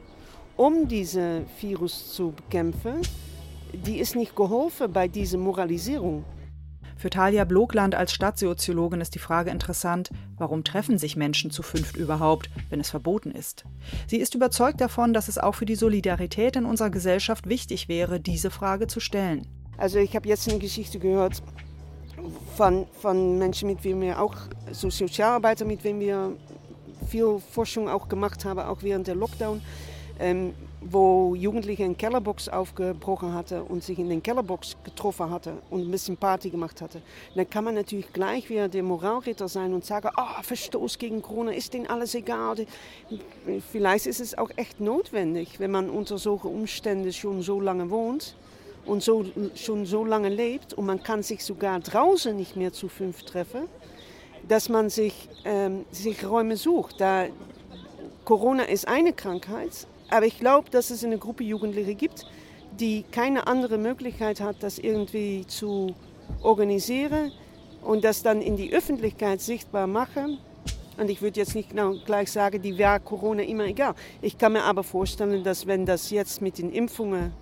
um 0.57 0.89
diese 0.89 1.45
Virus 1.61 2.13
zu 2.13 2.33
bekämpfen, 2.33 3.01
die 3.73 3.99
ist 3.99 4.17
nicht 4.17 4.35
geholfen 4.35 4.93
bei 4.93 5.09
dieser 5.09 5.39
Moralisierung. 5.39 6.25
Für 6.97 7.11
Talia 7.11 7.45
Blokland 7.45 7.95
als 7.95 8.13
Stadtsoziologin 8.13 9.03
ist 9.03 9.15
die 9.15 9.19
Frage 9.19 9.51
interessant, 9.51 10.11
warum 10.39 10.65
treffen 10.65 10.97
sich 10.97 11.15
Menschen 11.15 11.51
zu 11.51 11.63
fünft 11.63 11.97
überhaupt, 11.97 12.49
wenn 12.71 12.81
es 12.81 12.89
verboten 12.89 13.31
ist? 13.31 13.65
Sie 14.07 14.17
ist 14.17 14.35
überzeugt 14.35 14.81
davon, 14.81 15.13
dass 15.13 15.29
es 15.29 15.37
auch 15.37 15.55
für 15.55 15.67
die 15.67 15.75
Solidarität 15.75 16.57
in 16.57 16.65
unserer 16.65 16.89
Gesellschaft 16.91 17.49
wichtig 17.49 17.89
wäre, 17.89 18.19
diese 18.19 18.51
Frage 18.51 18.87
zu 18.87 19.01
stellen. 19.01 19.47
Also 19.77 19.99
ich 19.99 20.17
habe 20.17 20.27
jetzt 20.27 20.49
eine 20.49 20.59
Geschichte 20.59 20.99
gehört 20.99 21.43
von, 22.57 22.87
von 23.01 23.39
Menschen, 23.39 23.69
mit 23.69 23.85
denen 23.85 24.01
wir 24.01 24.21
auch, 24.21 24.35
so 24.73 24.89
Sozialarbeiter, 24.89 25.67
mit 25.67 25.85
denen 25.85 26.01
wir 26.01 26.33
viel 27.09 27.41
Forschung 27.53 27.91
auch 27.91 28.09
gemacht 28.09 28.47
haben, 28.47 28.61
auch 28.61 28.83
während 28.83 29.07
der 29.07 29.17
Lockdown. 29.17 29.61
Ähm, 30.19 30.55
wo 30.91 31.35
Jugendliche 31.35 31.85
eine 31.85 31.95
Kellerbox 31.95 32.49
aufgebrochen 32.49 33.33
hatte 33.33 33.63
und 33.63 33.83
sich 33.83 33.99
in 33.99 34.09
den 34.09 34.23
Kellerbox 34.23 34.77
getroffen 34.85 35.31
hatte 35.31 35.55
und 35.71 35.83
ein 35.83 35.91
bisschen 35.91 36.17
Party 36.17 36.51
gemacht 36.51 36.81
hatte, 36.81 37.01
dann 37.35 37.49
kann 37.49 37.65
man 37.65 37.75
natürlich 37.75 38.13
gleich 38.13 38.49
wieder 38.51 38.69
der 38.69 38.83
Moralritter 38.83 39.49
sein 39.49 39.75
und 39.75 39.85
sagen, 39.85 40.09
oh, 40.17 40.43
Verstoß 40.43 40.99
gegen 40.99 41.23
Corona, 41.23 41.53
ist 41.53 41.75
denen 41.75 41.87
alles 41.87 42.15
egal. 42.15 42.67
Vielleicht 43.73 44.07
ist 44.07 44.21
es 44.21 44.37
auch 44.37 44.51
echt 44.57 44.81
notwendig, 44.81 45.59
wenn 45.59 45.71
man 45.71 45.91
unter 45.91 46.19
solchen 46.19 46.49
Umständen 46.49 47.13
schon 47.13 47.43
so 47.43 47.61
lange 47.61 47.91
wohnt 47.91 48.37
und 48.85 49.03
so, 49.03 49.25
schon 49.55 49.87
so 49.87 50.05
lange 50.05 50.29
lebt 50.29 50.75
und 50.75 50.87
man 50.87 51.03
kann 51.03 51.23
sich 51.23 51.45
sogar 51.45 51.81
draußen 51.81 52.37
nicht 52.37 52.57
mehr 52.57 52.73
zu 52.73 52.89
fünf 52.89 53.23
treffen, 53.25 53.69
dass 54.49 54.69
man 54.69 54.91
sich, 54.91 55.29
ähm, 55.45 55.85
sich 55.91 56.25
Räume 56.25 56.57
sucht. 56.57 57.01
Da 57.01 57.27
Corona 58.25 58.65
ist 58.65 58.89
eine 58.89 59.13
Krankheit, 59.13 59.87
Aber 60.09 60.27
ich 60.27 60.39
glaube, 60.39 60.71
dass 60.71 60.91
es 60.91 61.05
eine 61.05 61.19
Gruppe 61.19 61.45
Jugendliche 61.45 61.95
gibt, 61.95 62.27
die 62.79 63.05
keine 63.11 63.47
andere 63.47 63.79
Möglichkeit 63.79 64.41
hat, 64.41 64.63
das 64.63 64.79
irgendwie 64.79 65.47
zu 65.47 65.95
organisieren 66.43 67.33
und 67.83 68.05
das 68.05 68.23
dann 68.23 68.43
in 68.43 68.57
die 68.57 68.73
Öffentlichkeit 68.73 69.41
sichtbar 69.41 69.87
machen. 69.87 70.39
Und 70.99 71.11
ich 71.11 71.21
würde 71.21 71.41
jetzt 71.41 71.55
nicht 71.55 71.71
genau 71.71 71.95
gleich 72.05 72.33
sagen, 72.33 72.63
die 72.63 72.79
wäre 72.79 73.01
Corona 73.01 73.43
immer 73.43 73.65
egal. 73.65 73.95
Ich 74.23 74.39
kann 74.39 74.53
mir 74.53 74.65
aber 74.65 74.83
vorstellen, 74.83 75.45
dass 75.45 75.67
wenn 75.67 75.85
das 75.85 76.11
jetzt 76.11 76.41
mit 76.41 76.59
den 76.59 76.73
Impfungen 76.73 77.33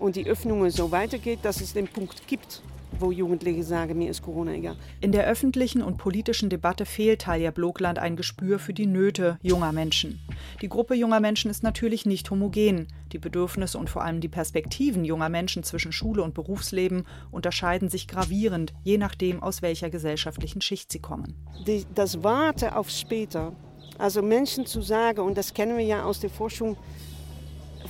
und 0.00 0.16
die 0.16 0.26
Öffnungen 0.26 0.70
so 0.70 0.90
weitergeht, 0.90 1.40
dass 1.42 1.60
es 1.60 1.74
den 1.74 1.88
Punkt 1.88 2.26
gibt, 2.26 2.62
wo 2.98 3.10
Jugendliche 3.10 3.62
sagen, 3.62 3.98
mir 3.98 4.10
ist 4.10 4.22
Corona 4.22 4.52
egal. 4.52 4.76
In 5.00 5.12
der 5.12 5.26
öffentlichen 5.26 5.82
und 5.82 5.96
politischen 5.96 6.48
Debatte 6.48 6.86
fehlt 6.86 7.22
Talia 7.22 7.50
Blokland 7.50 7.98
ein 7.98 8.16
Gespür 8.16 8.58
für 8.58 8.72
die 8.72 8.86
Nöte 8.86 9.38
junger 9.42 9.72
Menschen. 9.72 10.20
Die 10.60 10.68
Gruppe 10.68 10.94
junger 10.94 11.20
Menschen 11.20 11.50
ist 11.50 11.62
natürlich 11.62 12.06
nicht 12.06 12.30
homogen. 12.30 12.88
Die 13.12 13.18
Bedürfnisse 13.18 13.78
und 13.78 13.90
vor 13.90 14.02
allem 14.04 14.20
die 14.20 14.28
Perspektiven 14.28 15.04
junger 15.04 15.28
Menschen 15.28 15.62
zwischen 15.62 15.92
Schule 15.92 16.22
und 16.22 16.34
Berufsleben 16.34 17.04
unterscheiden 17.30 17.88
sich 17.88 18.08
gravierend, 18.08 18.72
je 18.84 18.98
nachdem, 18.98 19.42
aus 19.42 19.62
welcher 19.62 19.90
gesellschaftlichen 19.90 20.60
Schicht 20.60 20.90
sie 20.90 21.00
kommen. 21.00 21.34
Die, 21.66 21.84
das 21.94 22.22
Warten 22.22 22.70
auf 22.70 22.90
später, 22.90 23.52
also 23.98 24.22
Menschen 24.22 24.66
zu 24.66 24.80
sagen, 24.80 25.20
und 25.20 25.36
das 25.36 25.54
kennen 25.54 25.76
wir 25.76 25.84
ja 25.84 26.04
aus 26.04 26.20
der 26.20 26.30
Forschung, 26.30 26.76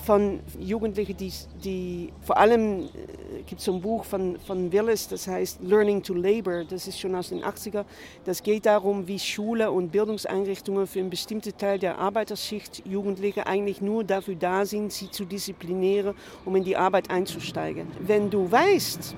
von 0.03 0.41
Jugendlichen, 0.59 1.17
die, 1.17 1.33
die 1.65 2.13
vor 2.23 2.37
allem 2.37 2.85
äh, 2.85 3.43
gibt 3.47 3.61
es 3.61 3.69
ein 3.69 3.81
Buch 3.81 4.05
von, 4.05 4.39
von 4.41 4.73
Willis, 4.73 5.09
das 5.09 5.27
heißt 5.27 5.63
Learning 5.63 6.03
to 6.03 6.15
Labor, 6.15 6.65
das 6.65 6.87
ist 6.89 6.99
schon 6.99 7.15
aus 7.15 7.29
den 7.29 7.43
80er. 7.43 7.85
Das 8.25 8.43
geht 8.43 8.67
darum, 8.67 9.07
wie 9.07 9.19
Schule 9.19 9.71
und 9.71 9.93
Bildungseinrichtungen 9.93 10.87
für 10.87 11.01
einen 11.01 11.11
bestimmten 11.11 11.57
Teil 11.57 11.79
der 11.79 11.99
Arbeiterschicht 11.99 12.83
Jugendliche 12.87 13.47
eigentlich 13.47 13.81
nur 13.81 14.05
dafür 14.05 14.35
da 14.35 14.67
sind, 14.67 14.93
sie 14.93 15.11
zu 15.11 15.25
disziplinieren, 15.25 16.15
um 16.45 16.57
in 16.57 16.65
die 16.65 16.77
Arbeit 16.77 17.11
einzusteigen. 17.11 17.87
Wenn 18.01 18.31
du 18.31 18.51
weißt, 18.51 19.15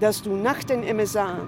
dass 0.00 0.22
du 0.22 0.36
nach 0.36 0.62
dem 0.64 0.82
MSA 0.96 1.46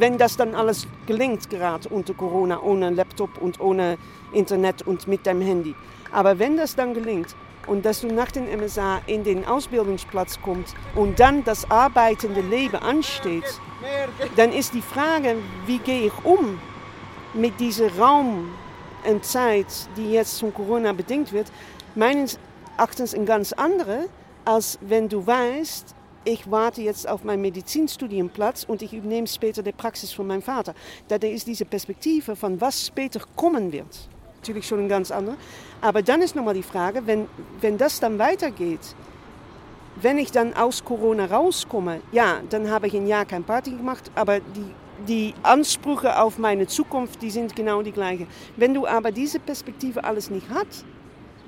wenn 0.00 0.16
das 0.16 0.38
dann 0.38 0.54
alles 0.54 0.88
gelingt, 1.06 1.50
gerade 1.50 1.86
unter 1.90 2.14
Corona, 2.14 2.62
ohne 2.62 2.88
Laptop 2.88 3.36
und 3.38 3.60
ohne 3.60 3.98
Internet 4.32 4.80
und 4.86 5.06
mit 5.06 5.26
deinem 5.26 5.42
Handy, 5.42 5.74
aber 6.12 6.38
wenn 6.38 6.56
das 6.56 6.76
dann 6.76 6.94
gelingt 6.94 7.34
und 7.66 7.84
dass 7.84 8.00
du 8.00 8.08
nach 8.08 8.30
dem 8.30 8.46
MSA 8.46 9.00
in 9.06 9.24
den 9.24 9.44
Ausbildungsplatz 9.44 10.40
kommst 10.40 10.74
und 10.94 11.20
dann 11.20 11.44
das 11.44 11.70
arbeitende 11.70 12.40
Leben 12.40 12.76
ansteht, 12.76 13.44
dann 14.36 14.52
ist 14.52 14.74
die 14.74 14.82
Frage, 14.82 15.36
wie 15.66 15.78
gehe 15.78 16.06
ich 16.06 16.24
um 16.24 16.58
mit 17.34 17.58
diesem 17.60 17.88
Raum 17.98 18.50
und 19.06 19.24
Zeit, 19.24 19.66
die 19.96 20.12
jetzt 20.12 20.40
von 20.40 20.52
Corona 20.52 20.92
bedingt 20.92 21.32
wird, 21.32 21.50
meines 21.94 22.38
Erachtens 22.76 23.14
ein 23.14 23.26
ganz 23.26 23.52
andere, 23.52 24.06
als 24.44 24.78
wenn 24.80 25.08
du 25.08 25.26
weißt, 25.26 25.94
ich 26.24 26.50
warte 26.50 26.82
jetzt 26.82 27.08
auf 27.08 27.24
meinen 27.24 27.40
Medizinstudienplatz 27.40 28.64
und 28.64 28.82
ich 28.82 28.92
übernehme 28.92 29.26
später 29.26 29.62
die 29.62 29.72
Praxis 29.72 30.12
von 30.12 30.26
meinem 30.26 30.42
Vater. 30.42 30.74
Da 31.08 31.16
ist 31.16 31.46
diese 31.46 31.64
Perspektive 31.64 32.36
von 32.36 32.60
was 32.60 32.86
später 32.86 33.20
kommen 33.36 33.72
wird 33.72 34.08
natürlich 34.40 34.66
schon 34.66 34.80
ein 34.80 34.88
ganz 34.88 35.10
anderer. 35.10 35.36
Aber 35.82 36.02
dann 36.02 36.22
ist 36.22 36.34
nochmal 36.34 36.54
die 36.54 36.62
Frage, 36.62 37.06
wenn, 37.06 37.26
wenn 37.60 37.76
das 37.76 38.00
dann 38.00 38.18
weitergeht, 38.18 38.80
wenn 40.00 40.16
ich 40.16 40.32
dann 40.32 40.54
aus 40.54 40.82
Corona 40.82 41.26
rauskomme, 41.26 42.00
ja, 42.10 42.40
dann 42.48 42.70
habe 42.70 42.86
ich 42.86 42.94
ein 42.94 43.06
Jahr 43.06 43.26
kein 43.26 43.44
Party 43.44 43.72
gemacht, 43.72 44.10
aber 44.14 44.40
die, 44.40 44.74
die 45.06 45.34
Ansprüche 45.42 46.18
auf 46.18 46.38
meine 46.38 46.66
Zukunft, 46.66 47.20
die 47.20 47.30
sind 47.30 47.54
genau 47.54 47.82
die 47.82 47.92
gleichen. 47.92 48.26
Wenn 48.56 48.72
du 48.72 48.86
aber 48.86 49.10
diese 49.12 49.40
Perspektive 49.40 50.04
alles 50.04 50.30
nicht 50.30 50.46
hast, 50.48 50.86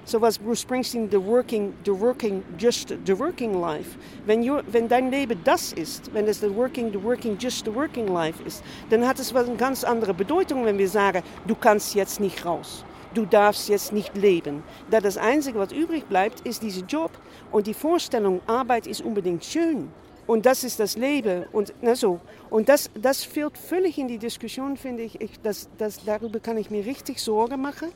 so 0.04 0.18
was 0.18 0.38
Bruce 0.38 0.64
Springsteen, 0.64 1.10
the 1.10 1.20
working, 1.20 1.74
the 1.84 1.94
working, 1.94 2.42
just 2.58 2.88
the 3.04 3.14
working 3.14 3.60
life. 3.60 3.96
Wenn, 4.26 4.88
dein 4.88 5.10
Leben 5.10 5.40
das 5.44 5.72
ist, 5.72 6.12
wenn 6.12 6.26
es 6.26 6.40
the 6.40 6.54
working, 6.54 6.90
the 6.92 7.02
working, 7.02 7.36
just 7.38 7.64
the 7.64 7.74
working 7.74 8.08
life 8.08 8.42
ist, 8.44 8.62
dann 8.90 9.06
hat 9.06 9.18
es 9.18 9.34
eine 9.34 9.56
ganz 9.56 9.84
andere 9.84 10.14
Bedeutung, 10.14 10.64
wenn 10.64 10.78
wir 10.78 10.88
sagen, 10.88 11.22
du 11.46 11.54
kannst 11.54 11.94
jetzt 11.94 12.20
nicht 12.20 12.44
raus. 12.44 12.84
Du 13.14 13.26
darfst 13.26 13.68
jetzt 13.68 13.92
nicht 13.92 14.16
leben. 14.16 14.62
Da 14.90 15.00
das 15.00 15.18
Einzige, 15.18 15.58
was 15.58 15.70
übrig 15.70 16.06
bleibt, 16.06 16.40
ist 16.40 16.62
dieser 16.62 16.84
Job. 16.86 17.10
Und 17.50 17.66
die 17.66 17.74
Vorstellung, 17.74 18.40
Arbeit 18.46 18.86
ist 18.86 19.02
unbedingt 19.02 19.44
schön. 19.44 19.90
Und 20.26 20.46
das 20.46 20.64
ist 20.64 20.78
das 20.78 20.96
Leben. 20.96 21.44
Und, 21.52 21.74
na 21.82 21.94
so. 21.94 22.20
und 22.48 22.68
das, 22.68 22.90
das 22.94 23.24
fehlt 23.24 23.58
völlig 23.58 23.98
in 23.98 24.08
die 24.08 24.18
Diskussion, 24.18 24.76
finde 24.76 25.02
ich. 25.02 25.20
ich 25.20 25.40
das, 25.42 25.68
das, 25.78 26.04
darüber 26.04 26.38
kann 26.40 26.56
ich 26.56 26.70
mir 26.70 26.87
richtig 26.87 27.18
Sorgen 27.18 27.61
machen, 27.61 27.88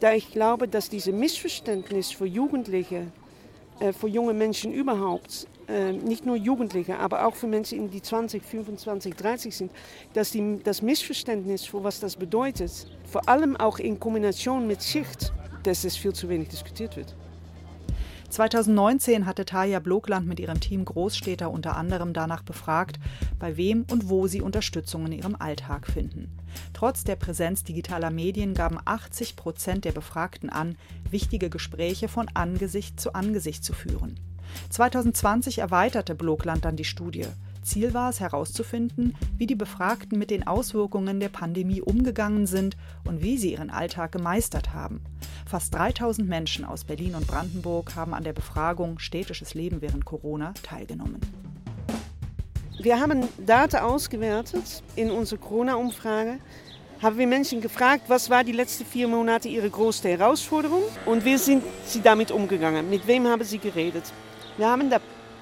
da 0.00 0.12
ich 0.12 0.30
glaube, 0.30 0.68
dass 0.68 0.88
dieses 0.88 1.14
Missverständnis 1.14 2.10
für 2.10 2.26
Jugendliche, 2.26 3.06
äh, 3.80 3.92
für 3.92 4.08
junge 4.08 4.34
Menschen 4.34 4.72
überhaupt, 4.72 5.46
äh, 5.68 5.92
nicht 5.92 6.26
nur 6.26 6.36
Jugendliche, 6.36 6.98
aber 6.98 7.26
auch 7.26 7.34
für 7.34 7.46
Menschen, 7.46 7.90
die 7.90 8.02
20, 8.02 8.42
25, 8.42 9.14
30 9.14 9.56
sind, 9.56 9.72
dass 10.12 10.30
die, 10.32 10.60
das 10.62 10.82
Missverständnis, 10.82 11.64
für 11.64 11.82
was 11.82 12.00
das 12.00 12.16
bedeutet, 12.16 12.88
vor 13.04 13.26
allem 13.28 13.56
auch 13.56 13.78
in 13.78 13.98
Kombination 13.98 14.66
mit 14.66 14.82
Schicht, 14.82 15.32
dass 15.62 15.84
es 15.84 15.96
viel 15.96 16.12
zu 16.12 16.28
wenig 16.28 16.48
diskutiert 16.48 16.96
wird. 16.96 17.14
2019 18.30 19.26
hatte 19.26 19.44
Taja 19.44 19.80
Blokland 19.80 20.26
mit 20.26 20.38
ihrem 20.38 20.60
Team 20.60 20.84
Großstädter 20.84 21.50
unter 21.50 21.76
anderem 21.76 22.12
danach 22.12 22.42
befragt, 22.42 23.00
bei 23.38 23.56
wem 23.56 23.84
und 23.90 24.08
wo 24.08 24.28
sie 24.28 24.40
Unterstützung 24.40 25.06
in 25.06 25.12
ihrem 25.12 25.36
Alltag 25.36 25.88
finden. 25.88 26.30
Trotz 26.72 27.02
der 27.02 27.16
Präsenz 27.16 27.64
digitaler 27.64 28.10
Medien 28.10 28.54
gaben 28.54 28.78
80 28.84 29.34
Prozent 29.34 29.84
der 29.84 29.92
Befragten 29.92 30.48
an, 30.48 30.76
wichtige 31.10 31.50
Gespräche 31.50 32.08
von 32.08 32.28
Angesicht 32.34 33.00
zu 33.00 33.14
Angesicht 33.14 33.64
zu 33.64 33.72
führen. 33.72 34.18
2020 34.70 35.58
erweiterte 35.58 36.14
Blokland 36.14 36.64
dann 36.64 36.76
die 36.76 36.84
Studie. 36.84 37.26
Ziel 37.62 37.94
war 37.94 38.10
es 38.10 38.20
herauszufinden, 38.20 39.16
wie 39.36 39.46
die 39.46 39.54
Befragten 39.54 40.18
mit 40.18 40.30
den 40.30 40.46
Auswirkungen 40.46 41.20
der 41.20 41.28
Pandemie 41.28 41.82
umgegangen 41.82 42.46
sind 42.46 42.76
und 43.06 43.22
wie 43.22 43.38
sie 43.38 43.52
ihren 43.52 43.70
Alltag 43.70 44.12
gemeistert 44.12 44.72
haben. 44.72 45.02
Fast 45.46 45.74
3000 45.74 46.28
Menschen 46.28 46.64
aus 46.64 46.84
Berlin 46.84 47.14
und 47.14 47.26
Brandenburg 47.26 47.94
haben 47.96 48.14
an 48.14 48.24
der 48.24 48.32
Befragung 48.32 48.98
Städtisches 48.98 49.54
Leben 49.54 49.82
während 49.82 50.04
Corona 50.04 50.54
teilgenommen. 50.62 51.20
Wir 52.82 52.98
haben 52.98 53.28
Daten 53.44 53.76
ausgewertet 53.76 54.82
in 54.96 55.10
unserer 55.10 55.40
Corona-Umfrage. 55.40 56.38
Haben 57.02 57.18
wir 57.18 57.26
Menschen 57.26 57.60
gefragt, 57.60 58.04
was 58.08 58.30
war 58.30 58.42
die 58.42 58.52
letzten 58.52 58.86
vier 58.86 59.06
Monate 59.06 59.48
ihre 59.48 59.68
größte 59.68 60.08
Herausforderung 60.08 60.82
und 61.04 61.24
wie 61.24 61.36
sind 61.36 61.62
sie 61.84 62.00
damit 62.00 62.30
umgegangen? 62.30 62.88
Mit 62.88 63.06
wem 63.06 63.26
haben 63.26 63.44
sie 63.44 63.58
geredet? 63.58 64.04
Wir 64.56 64.68
haben 64.68 64.88
da 64.88 64.98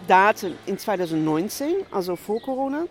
Daten 0.09 0.55
in 0.67 0.79
2019, 0.79 1.75
also 1.93 2.17
vor 2.17 2.41
Corona, 2.41 2.87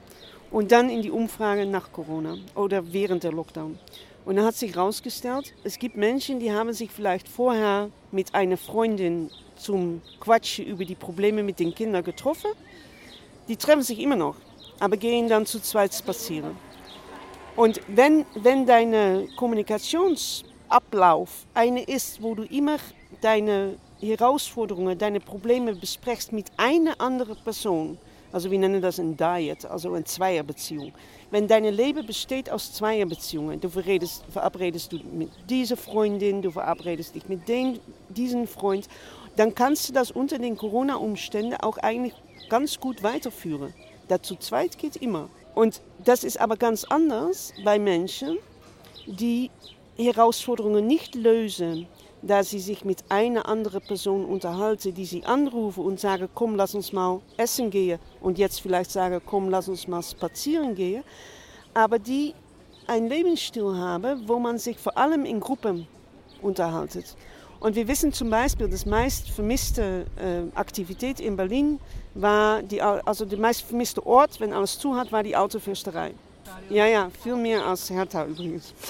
und 0.51 0.71
dann 0.71 0.89
in 0.89 1.01
die 1.01 1.11
Umfrage 1.11 1.65
nach 1.65 1.91
Corona 1.91 2.37
oder 2.55 2.93
während 2.93 3.23
der 3.23 3.33
Lockdown. 3.33 3.77
Und 4.23 4.35
dann 4.35 4.45
hat 4.45 4.55
sich 4.55 4.75
herausgestellt, 4.75 5.55
es 5.63 5.79
gibt 5.79 5.97
Menschen, 5.97 6.39
die 6.39 6.51
haben 6.51 6.71
sich 6.73 6.91
vielleicht 6.91 7.27
vorher 7.27 7.89
mit 8.11 8.35
einer 8.35 8.57
Freundin 8.57 9.31
zum 9.55 10.01
Quatschen 10.19 10.65
über 10.65 10.85
die 10.85 10.93
Probleme 10.95 11.41
mit 11.43 11.59
den 11.59 11.73
Kindern 11.73 12.03
getroffen. 12.03 12.51
Die 13.47 13.57
treffen 13.57 13.83
sich 13.83 13.99
immer 13.99 14.15
noch, 14.15 14.35
aber 14.79 14.97
gehen 14.97 15.29
dann 15.29 15.45
zu 15.45 15.61
zweit 15.61 15.93
spazieren. 15.93 16.57
Und 17.55 17.79
wenn, 17.87 18.25
wenn 18.35 18.65
dein 18.65 19.29
Kommunikationsablauf 19.35 21.45
eine 21.53 21.83
ist, 21.83 22.21
wo 22.21 22.35
du 22.35 22.43
immer 22.43 22.77
deine 23.21 23.77
Herausforderungen, 23.99 24.97
deine 24.97 25.19
Probleme 25.19 25.75
besprichst 25.75 26.31
mit 26.31 26.47
einer 26.57 26.99
anderen 27.01 27.35
Person, 27.37 27.97
also 28.31 28.51
wir 28.51 28.59
nennen 28.59 28.81
das 28.81 28.99
ein 28.99 29.17
Diet, 29.17 29.65
also 29.65 29.93
eine 29.93 30.03
Zweierbeziehung. 30.03 30.91
Wenn 31.31 31.47
dein 31.47 31.63
Leben 31.65 32.05
besteht 32.05 32.49
aus 32.49 32.73
Zweierbeziehungen, 32.73 33.59
du 33.59 33.69
verabredest, 33.69 34.91
du 34.91 34.99
mit 35.11 35.31
dieser 35.49 35.77
Freundin, 35.77 36.41
du 36.41 36.51
verabredest 36.51 37.15
dich 37.15 37.27
mit 37.27 37.47
den, 37.47 37.79
diesem 38.09 38.47
Freund, 38.47 38.87
dann 39.37 39.55
kannst 39.55 39.89
du 39.89 39.93
das 39.93 40.11
unter 40.11 40.37
den 40.39 40.57
Corona-Umständen 40.57 41.55
auch 41.55 41.77
eigentlich 41.77 42.13
ganz 42.49 42.79
gut 42.79 43.01
weiterführen. 43.01 43.73
Dazu 44.07 44.35
zweit 44.35 44.77
geht 44.77 44.97
immer. 44.97 45.29
Und 45.55 45.81
das 46.03 46.23
ist 46.23 46.39
aber 46.39 46.57
ganz 46.57 46.83
anders 46.83 47.53
bei 47.63 47.79
Menschen, 47.79 48.37
die 49.05 49.49
Herausforderungen 49.97 50.85
nicht 50.85 51.15
lösen 51.15 51.87
da 52.21 52.43
sie 52.43 52.59
sich 52.59 52.83
mit 52.83 53.03
einer 53.09 53.47
anderen 53.47 53.81
Person 53.81 54.25
unterhalten, 54.25 54.93
die 54.93 55.05
sie 55.05 55.25
anrufen 55.25 55.83
und 55.83 55.99
sagen, 55.99 56.27
komm, 56.33 56.55
lass 56.55 56.75
uns 56.75 56.91
mal 56.91 57.21
essen 57.37 57.69
gehen 57.69 57.99
und 58.21 58.37
jetzt 58.37 58.61
vielleicht 58.61 58.91
sagen, 58.91 59.21
komm, 59.25 59.49
lass 59.49 59.67
uns 59.67 59.87
mal 59.87 60.01
spazieren 60.01 60.75
gehen, 60.75 61.03
aber 61.73 61.99
die 61.99 62.33
einen 62.87 63.07
Lebensstil 63.07 63.75
haben, 63.75 64.27
wo 64.27 64.39
man 64.39 64.57
sich 64.57 64.77
vor 64.77 64.97
allem 64.97 65.25
in 65.25 65.39
Gruppen 65.39 65.87
unterhaltet. 66.41 67.15
Und 67.59 67.75
wir 67.75 67.87
wissen 67.87 68.13
zum 68.13 68.29
Beispiel, 68.29 68.69
das 68.69 68.85
meist 68.85 69.29
vermisste 69.29 70.05
äh, 70.15 70.55
Aktivität 70.55 71.19
in 71.19 71.35
Berlin 71.35 71.79
war, 72.13 72.61
die, 72.61 72.81
also 72.81 73.25
der 73.25 73.39
meist 73.39 73.63
vermisste 73.63 74.05
Ort, 74.05 74.39
wenn 74.39 74.53
alles 74.53 74.77
zu 74.77 74.95
hat, 74.95 75.11
war 75.11 75.23
die 75.23 75.35
Autofürsterei. 75.35 76.13
Ja, 76.69 76.85
ja, 76.85 77.09
viel 77.23 77.35
mehr 77.35 77.65
als 77.65 77.89
Hertha 77.89 78.25
übrigens. 78.25 78.73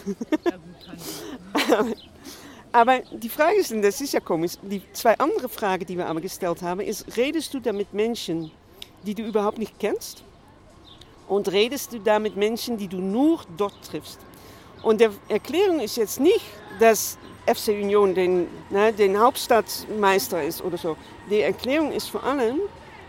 Aber 2.77 2.99
die 3.11 3.29
Frage 3.29 3.55
ist, 3.55 3.71
und 3.71 3.81
das 3.81 3.99
ist 4.01 4.13
ja 4.13 4.19
komisch, 4.19 4.51
die 4.61 4.83
zwei 4.93 5.17
andere 5.17 5.49
Fragen, 5.49 5.83
die 5.87 5.97
wir 5.97 6.05
aber 6.05 6.21
gestellt 6.21 6.61
haben, 6.61 6.79
ist, 6.79 7.17
redest 7.17 7.51
du 7.55 7.59
da 7.59 7.73
mit 7.73 7.91
Menschen, 7.91 8.51
die 9.01 9.15
du 9.15 9.23
überhaupt 9.23 9.57
nicht 9.57 9.79
kennst? 9.79 10.23
Und 11.27 11.51
redest 11.51 11.93
du 11.93 11.99
da 11.99 12.19
mit 12.19 12.35
Menschen, 12.37 12.77
die 12.77 12.87
du 12.87 12.97
nur 12.97 13.41
dort 13.57 13.73
triffst? 13.83 14.19
Und 14.83 15.01
die 15.01 15.09
Erklärung 15.27 15.79
ist 15.79 15.97
jetzt 15.97 16.19
nicht, 16.19 16.45
dass 16.79 17.17
FC 17.47 17.69
Union 17.69 18.13
den, 18.13 18.45
ne, 18.69 18.93
den 18.93 19.19
Hauptstadtmeister 19.19 20.43
ist 20.43 20.63
oder 20.63 20.77
so. 20.77 20.97
Die 21.31 21.41
Erklärung 21.41 21.91
ist 21.91 22.09
vor 22.09 22.23
allem, 22.23 22.59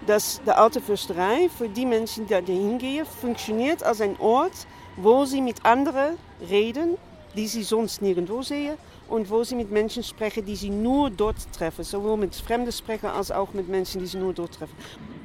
dass 0.07 0.41
die 0.47 0.51
alte 0.51 0.81
Fürsterei 0.81 1.51
für 1.59 1.69
die 1.69 1.85
Menschen, 1.85 2.27
die 2.27 2.31
da 2.31 2.41
hingehen, 2.41 3.05
funktioniert 3.05 3.83
als 3.83 4.01
ein 4.01 4.19
Ort, 4.19 4.67
wo 4.97 5.27
sie 5.27 5.43
mit 5.43 5.67
anderen 5.67 6.17
reden, 6.49 6.97
die 7.37 7.47
sie 7.47 7.65
sonst 7.65 8.01
nirgendwo 8.01 8.41
sehen 8.41 8.79
und 9.09 9.31
wo 9.31 9.43
sie 9.45 9.55
mit 9.55 9.71
Menschen 9.71 10.03
sprechen, 10.03 10.45
die 10.45 10.57
sie 10.57 10.71
nur 10.71 11.11
dort 11.11 11.37
treffen. 11.57 11.85
Sowohl 11.85 12.17
mit 12.17 12.35
Fremden 12.35 12.73
sprechen 12.73 13.07
als 13.07 13.31
auch 13.31 13.53
mit 13.55 13.69
Menschen, 13.69 14.01
die 14.01 14.07
sie 14.07 14.19
nur 14.19 14.35
dort 14.35 14.55
treffen. 14.55 14.75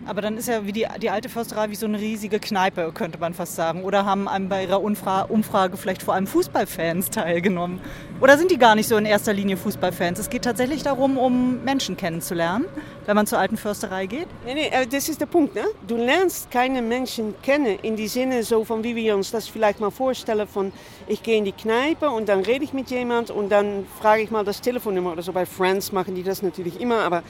Aber 0.05 0.21
dann 0.21 0.37
ist 0.37 0.49
ja 0.49 0.65
wie 0.65 0.73
die, 0.73 0.85
die 1.01 1.09
alte 1.09 1.29
Försterei 1.29 1.69
wie 1.69 1.75
so 1.75 1.85
eine 1.85 1.97
riesige 1.97 2.39
Kneipe, 2.39 2.91
könnte 2.93 3.17
man 3.19 3.33
fast 3.33 3.55
sagen. 3.55 3.83
Oder 3.83 4.05
haben 4.05 4.27
bei 4.49 4.63
ihrer 4.63 4.83
Umfra 4.83 5.21
Umfrage 5.23 5.77
vielleicht 5.77 6.03
vor 6.03 6.13
allem 6.13 6.27
Fußballfans 6.27 7.09
teilgenommen? 7.09 7.79
Oder 8.19 8.37
sind 8.37 8.51
die 8.51 8.57
gar 8.57 8.75
nicht 8.75 8.87
so 8.87 8.97
in 8.97 9.05
erster 9.05 9.33
Linie 9.33 9.55
Fußballfans? 9.55 10.19
Es 10.19 10.29
geht 10.29 10.43
tatsächlich 10.43 10.83
darum, 10.83 11.17
um 11.17 11.63
Menschen 11.63 11.95
kennenzulernen, 11.95 12.65
wenn 13.05 13.15
man 13.15 13.27
zur 13.27 13.39
alten 13.39 13.55
Försterei 13.55 14.05
geht? 14.05 14.27
Nee, 14.45 14.53
nee, 14.55 14.67
äh, 14.67 14.85
das 14.87 15.07
ist 15.07 15.21
der 15.21 15.25
Punkt. 15.25 15.55
Ne? 15.55 15.63
Du 15.87 15.95
lernst 15.95 16.51
keine 16.51 16.81
Menschen 16.81 17.35
kennen 17.41 17.79
in 17.81 17.95
die 17.95 18.07
Sinne 18.07 18.43
so 18.43 18.65
von 18.65 18.83
wie 18.83 18.95
wir 18.95 19.15
uns 19.15 19.31
das 19.31 19.47
vielleicht 19.47 19.79
mal 19.79 19.91
vorstellen 19.91 20.47
von 20.47 20.73
ich 21.07 21.23
gehe 21.23 21.37
in 21.37 21.45
die 21.45 21.51
Kneipe 21.51 22.09
und 22.09 22.29
dann 22.29 22.41
rede 22.41 22.63
ich 22.63 22.73
mit 22.73 22.89
jemand 22.89 23.29
und 23.31 23.49
dann 23.49 23.85
frage 23.99 24.21
ich 24.21 24.31
mal 24.31 24.43
das 24.43 24.61
Telefonnummer 24.61 25.13
oder 25.13 25.21
so. 25.21 25.33
Bei 25.33 25.45
Friends 25.45 25.91
machen 25.91 26.15
die 26.15 26.23
das 26.23 26.41
natürlich 26.41 26.79
immer, 26.79 26.99
aber 26.99 27.23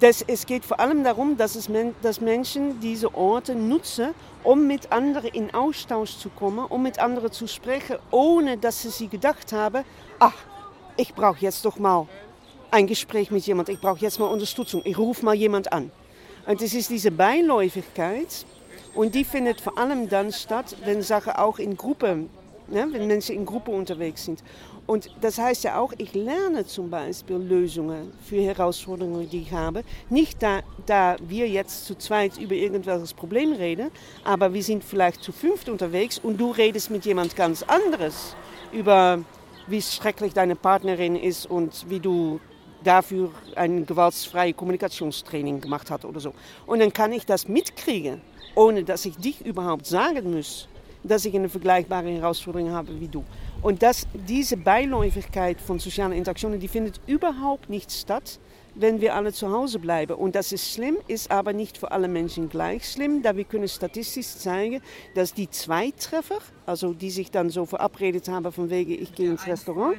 das, 0.00 0.22
es 0.26 0.46
geht 0.46 0.64
vor 0.64 0.80
allem 0.80 1.04
darum, 1.04 1.36
dass, 1.36 1.54
es, 1.54 1.70
dass 2.02 2.20
Menschen 2.20 2.80
diese 2.80 3.14
Orte 3.14 3.54
nutzen, 3.54 4.14
um 4.42 4.66
mit 4.66 4.90
anderen 4.90 5.30
in 5.30 5.54
Austausch 5.54 6.16
zu 6.16 6.28
kommen, 6.28 6.64
um 6.66 6.82
mit 6.82 6.98
anderen 6.98 7.30
zu 7.30 7.46
sprechen, 7.46 7.96
ohne 8.10 8.56
dass 8.58 8.82
sie 8.82 8.90
sich 8.90 9.10
gedacht 9.10 9.52
haben, 9.52 9.84
ach, 10.18 10.34
ich 10.96 11.14
brauche 11.14 11.40
jetzt 11.40 11.64
doch 11.64 11.78
mal 11.78 12.08
ein 12.70 12.86
Gespräch 12.86 13.30
mit 13.30 13.46
jemand, 13.46 13.68
ich 13.68 13.80
brauche 13.80 14.00
jetzt 14.00 14.18
mal 14.18 14.26
Unterstützung, 14.26 14.82
ich 14.84 14.98
rufe 14.98 15.24
mal 15.24 15.34
jemand 15.34 15.72
an. 15.72 15.90
Und 16.46 16.60
es 16.60 16.74
ist 16.74 16.90
diese 16.90 17.10
Beiläufigkeit 17.10 18.44
und 18.94 19.14
die 19.14 19.24
findet 19.24 19.60
vor 19.60 19.78
allem 19.78 20.08
dann 20.08 20.32
statt, 20.32 20.76
wenn 20.84 21.02
Sachen 21.02 21.32
auch 21.34 21.58
in 21.58 21.76
Gruppen, 21.76 22.28
ne, 22.68 22.86
wenn 22.90 23.06
Menschen 23.06 23.36
in 23.36 23.46
Gruppen 23.46 23.74
unterwegs 23.74 24.24
sind. 24.24 24.42
Und 24.86 25.10
das 25.20 25.38
heißt 25.38 25.64
ja 25.64 25.78
auch, 25.78 25.92
ich 25.98 26.12
lerne 26.14 26.66
zum 26.66 26.90
Beispiel 26.90 27.36
Lösungen 27.36 28.12
für 28.24 28.42
Herausforderungen, 28.42 29.28
die 29.28 29.42
ich 29.42 29.52
habe. 29.52 29.84
Nicht 30.10 30.42
da, 30.42 30.60
da 30.86 31.16
wir 31.26 31.48
jetzt 31.48 31.86
zu 31.86 31.96
zweit 31.96 32.36
über 32.38 32.54
irgendwelches 32.54 33.14
Problem 33.14 33.52
reden, 33.52 33.90
aber 34.24 34.52
wir 34.52 34.62
sind 34.62 34.82
vielleicht 34.82 35.22
zu 35.22 35.32
fünft 35.32 35.68
unterwegs 35.68 36.18
und 36.18 36.40
du 36.40 36.50
redest 36.50 36.90
mit 36.90 37.04
jemand 37.04 37.36
ganz 37.36 37.62
anderes 37.62 38.34
über, 38.72 39.20
wie 39.68 39.80
schrecklich 39.80 40.32
deine 40.32 40.56
Partnerin 40.56 41.14
ist 41.14 41.46
und 41.46 41.88
wie 41.88 42.00
du 42.00 42.40
dafür 42.82 43.30
ein 43.54 43.86
gewaltfreie 43.86 44.52
Kommunikationstraining 44.52 45.60
gemacht 45.60 45.90
hast 45.90 46.04
oder 46.04 46.18
so. 46.18 46.34
Und 46.66 46.80
dann 46.80 46.92
kann 46.92 47.12
ich 47.12 47.24
das 47.24 47.46
mitkriegen, 47.46 48.20
ohne 48.56 48.82
dass 48.82 49.04
ich 49.04 49.16
dich 49.16 49.40
überhaupt 49.46 49.86
sagen 49.86 50.34
muss, 50.34 50.68
dass 51.04 51.24
ich 51.24 51.34
eine 51.34 51.48
vergleichbare 51.48 52.10
Herausforderung 52.10 52.70
habe 52.70 53.00
wie 53.00 53.08
du. 53.08 53.24
Und 53.62 53.82
das, 53.82 54.06
diese 54.14 54.56
Beiläufigkeit 54.56 55.60
von 55.60 55.78
sozialen 55.78 56.12
Interaktionen, 56.12 56.58
die 56.58 56.68
findet 56.68 57.00
überhaupt 57.06 57.70
nicht 57.70 57.92
statt, 57.92 58.38
wenn 58.74 59.00
wir 59.00 59.14
alle 59.14 59.32
zu 59.32 59.50
Hause 59.50 59.78
bleiben. 59.78 60.14
Und 60.14 60.34
das 60.34 60.52
ist 60.52 60.72
schlimm, 60.72 60.96
ist 61.06 61.30
aber 61.30 61.52
nicht 61.52 61.76
für 61.76 61.90
alle 61.90 62.08
Menschen 62.08 62.48
gleich 62.48 62.90
schlimm, 62.90 63.22
da 63.22 63.36
wir 63.36 63.44
können 63.44 63.68
statistisch 63.68 64.28
zeigen, 64.28 64.80
dass 65.14 65.34
die 65.34 65.50
Zweitreffer, 65.50 66.38
also 66.66 66.92
die 66.92 67.10
sich 67.10 67.30
dann 67.30 67.50
so 67.50 67.66
verabredet 67.66 68.28
haben 68.28 68.50
von 68.50 68.70
wegen, 68.70 68.92
ich 68.92 69.14
gehe 69.14 69.30
ins 69.30 69.46
Restaurant, 69.46 69.98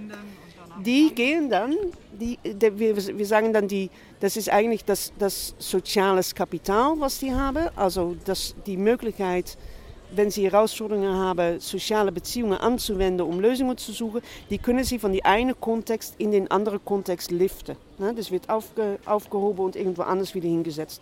die 0.83 1.13
gehen 1.13 1.49
dann, 1.49 1.75
die, 2.19 2.39
die, 2.43 2.79
wir, 2.79 2.95
wir 2.95 3.25
sagen 3.25 3.53
dann, 3.53 3.67
die, 3.67 3.89
das 4.19 4.37
ist 4.37 4.49
eigentlich 4.49 4.83
das, 4.83 5.13
das 5.19 5.53
soziales 5.59 6.33
Kapital, 6.33 6.95
was 6.97 7.19
die 7.19 7.31
haben, 7.31 7.69
also 7.75 8.15
das, 8.25 8.55
die 8.65 8.77
Möglichkeit, 8.77 9.57
wenn 10.15 10.32
sie 10.32 10.49
Herausforderungen 10.49 11.15
haben, 11.15 11.60
soziale 11.60 12.12
Beziehungen 12.12 12.58
anzuwenden, 12.58 13.26
um 13.26 13.39
Lösungen 13.39 13.78
zu 13.78 13.91
suchen, 13.91 14.21
die 14.49 14.58
können 14.58 14.84
sie 14.84 14.99
von 14.99 15.12
dem 15.12 15.26
einen 15.26 15.60
Kontext 15.60 16.15
in 16.17 16.32
den 16.32 16.49
anderen 16.49 16.84
Kontext 16.84 17.32
liften. 17.32 17.76
Das 17.97 18.32
wird 18.32 18.49
aufge, 18.49 18.99
aufgehoben 19.06 19.65
und 19.65 19.76
irgendwo 19.76 20.04
anders 20.04 20.36
wieder 20.36 20.47
hingesetzt. 20.47 21.02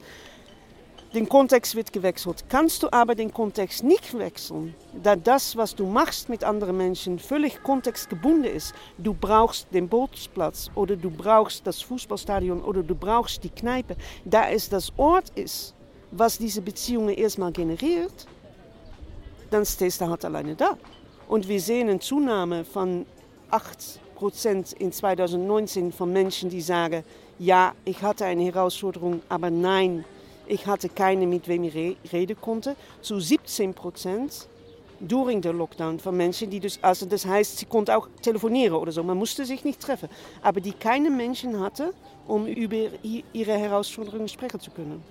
Den 1.14 1.28
Kontext 1.28 1.76
wird 1.76 1.92
gewechselt. 1.92 2.46
Kannst 2.48 2.84
du 2.84 2.88
aber 2.90 3.16
den 3.16 3.34
Kontext 3.34 3.84
nicht 3.84 4.18
wechseln, 4.18 4.74
da 5.04 5.18
das, 5.18 5.58
was 5.58 5.76
du 5.76 5.86
machst 5.86 6.30
mit 6.30 6.46
anderen 6.46 6.78
Menschen, 6.78 7.20
völlig 7.20 7.62
kontextgebunden 7.64 8.46
ist. 8.46 8.74
Du 8.98 9.14
brauchst 9.14 9.68
den 9.74 9.90
Bootsplatz 9.90 10.72
oder 10.74 10.96
du 10.96 11.12
brauchst 11.12 11.68
das 11.68 11.82
Fußballstadion 11.82 12.64
oder 12.64 12.82
du 12.82 12.96
brauchst 12.96 13.44
die 13.44 13.50
Kneipe. 13.50 13.98
Da 14.24 14.50
es 14.50 14.70
das 14.70 14.94
Ort 14.96 15.32
ist, 15.36 15.74
was 16.12 16.38
diese 16.38 16.62
Beziehungen 16.62 17.14
erstmal 17.14 17.52
generiert, 17.52 18.26
dann 19.52 19.66
stehst 19.66 20.02
du 20.02 20.08
halt 20.08 20.26
alleine 20.26 20.56
da. 20.56 20.78
Und 21.28 21.48
wir 21.48 21.62
sehen 21.62 21.90
eine 21.90 22.00
Zunahme 22.00 22.66
von 22.66 23.06
8 23.52 24.00
Prozent 24.16 24.74
in 24.74 24.92
2019 24.92 25.92
von 25.92 26.12
Menschen, 26.12 26.50
die 26.50 26.62
sagen, 26.62 27.04
ja, 27.38 27.74
ich 27.86 28.02
hatte 28.02 28.26
eine 28.26 28.44
Herausforderung, 28.44 29.22
aber 29.30 29.50
nein, 29.50 30.06
ich 30.48 30.66
hatte 30.66 30.90
keine, 30.90 31.28
mit 31.28 31.48
wem 31.48 31.64
ich 31.64 31.76
reden 32.12 32.40
konnte. 32.40 32.76
Zu 33.02 33.20
17 33.20 33.74
Prozent 33.74 34.48
during 35.00 35.42
der 35.42 35.54
Lockdown 35.54 36.00
von 36.00 36.16
Menschen, 36.16 36.50
die 36.50 36.60
dus, 36.60 36.80
also 36.82 37.06
das 37.06 37.26
heißt, 37.26 37.58
sie 37.58 37.66
konnten 37.66 37.92
auch 37.92 38.08
telefonieren 38.22 38.76
oder 38.76 38.92
so, 38.92 39.04
man 39.04 39.18
musste 39.18 39.46
sich 39.46 39.64
nicht 39.64 39.80
treffen, 39.80 40.10
aber 40.42 40.62
die 40.62 40.74
keine 40.74 41.10
Menschen 41.10 41.60
hatte, 41.60 41.94
um 42.28 42.46
über 42.46 42.78
ihre 43.34 43.54
Herausforderungen 43.58 44.28
sprechen 44.28 44.60
zu 44.60 44.70
können. 44.70 45.04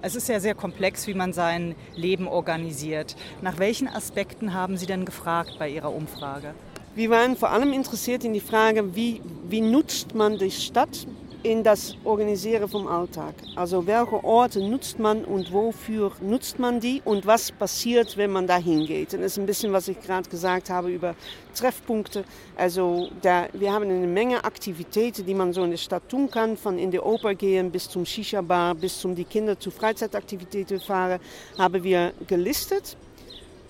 Es 0.00 0.14
ist 0.14 0.28
ja 0.28 0.40
sehr 0.40 0.54
komplex, 0.54 1.06
wie 1.06 1.14
man 1.14 1.32
sein 1.32 1.74
Leben 1.94 2.26
organisiert. 2.26 3.16
Nach 3.42 3.58
welchen 3.58 3.88
Aspekten 3.88 4.54
haben 4.54 4.76
Sie 4.76 4.86
denn 4.86 5.04
gefragt 5.04 5.56
bei 5.58 5.68
Ihrer 5.68 5.92
Umfrage? 5.92 6.54
Wir 6.94 7.10
waren 7.10 7.36
vor 7.36 7.50
allem 7.50 7.72
interessiert 7.72 8.24
in 8.24 8.32
die 8.32 8.40
Frage, 8.40 8.94
wie, 8.94 9.20
wie 9.48 9.60
nutzt 9.60 10.14
man 10.14 10.38
die 10.38 10.50
Stadt 10.50 11.06
in 11.42 11.62
das 11.62 11.96
Organisieren 12.04 12.68
vom 12.68 12.86
Alltag. 12.86 13.34
Also 13.56 13.86
welche 13.86 14.22
Orte 14.22 14.60
nutzt 14.60 14.98
man 14.98 15.24
und 15.24 15.52
wofür 15.52 16.12
nutzt 16.20 16.58
man 16.58 16.80
die 16.80 17.02
und 17.04 17.26
was 17.26 17.50
passiert, 17.50 18.16
wenn 18.16 18.30
man 18.30 18.46
da 18.46 18.56
hingeht. 18.56 19.12
Das 19.12 19.20
ist 19.20 19.38
ein 19.38 19.46
bisschen, 19.46 19.72
was 19.72 19.88
ich 19.88 20.00
gerade 20.00 20.28
gesagt 20.28 20.70
habe 20.70 20.90
über 20.90 21.14
Treffpunkte. 21.54 22.24
Also 22.56 23.08
da, 23.22 23.48
wir 23.52 23.72
haben 23.72 23.84
eine 23.84 24.06
Menge 24.06 24.44
Aktivitäten, 24.44 25.26
die 25.26 25.34
man 25.34 25.52
so 25.52 25.64
in 25.64 25.70
der 25.70 25.78
Stadt 25.78 26.08
tun 26.08 26.30
kann, 26.30 26.56
von 26.56 26.78
in 26.78 26.90
die 26.90 27.00
Oper 27.00 27.34
gehen 27.34 27.70
bis 27.70 27.88
zum 27.88 28.06
Shisha-Bar, 28.06 28.74
bis 28.74 29.00
zum 29.00 29.14
die 29.14 29.24
Kinder 29.24 29.58
zu 29.58 29.70
Freizeitaktivitäten 29.70 30.80
fahren, 30.80 31.18
haben 31.58 31.82
wir 31.82 32.12
gelistet. 32.26 32.96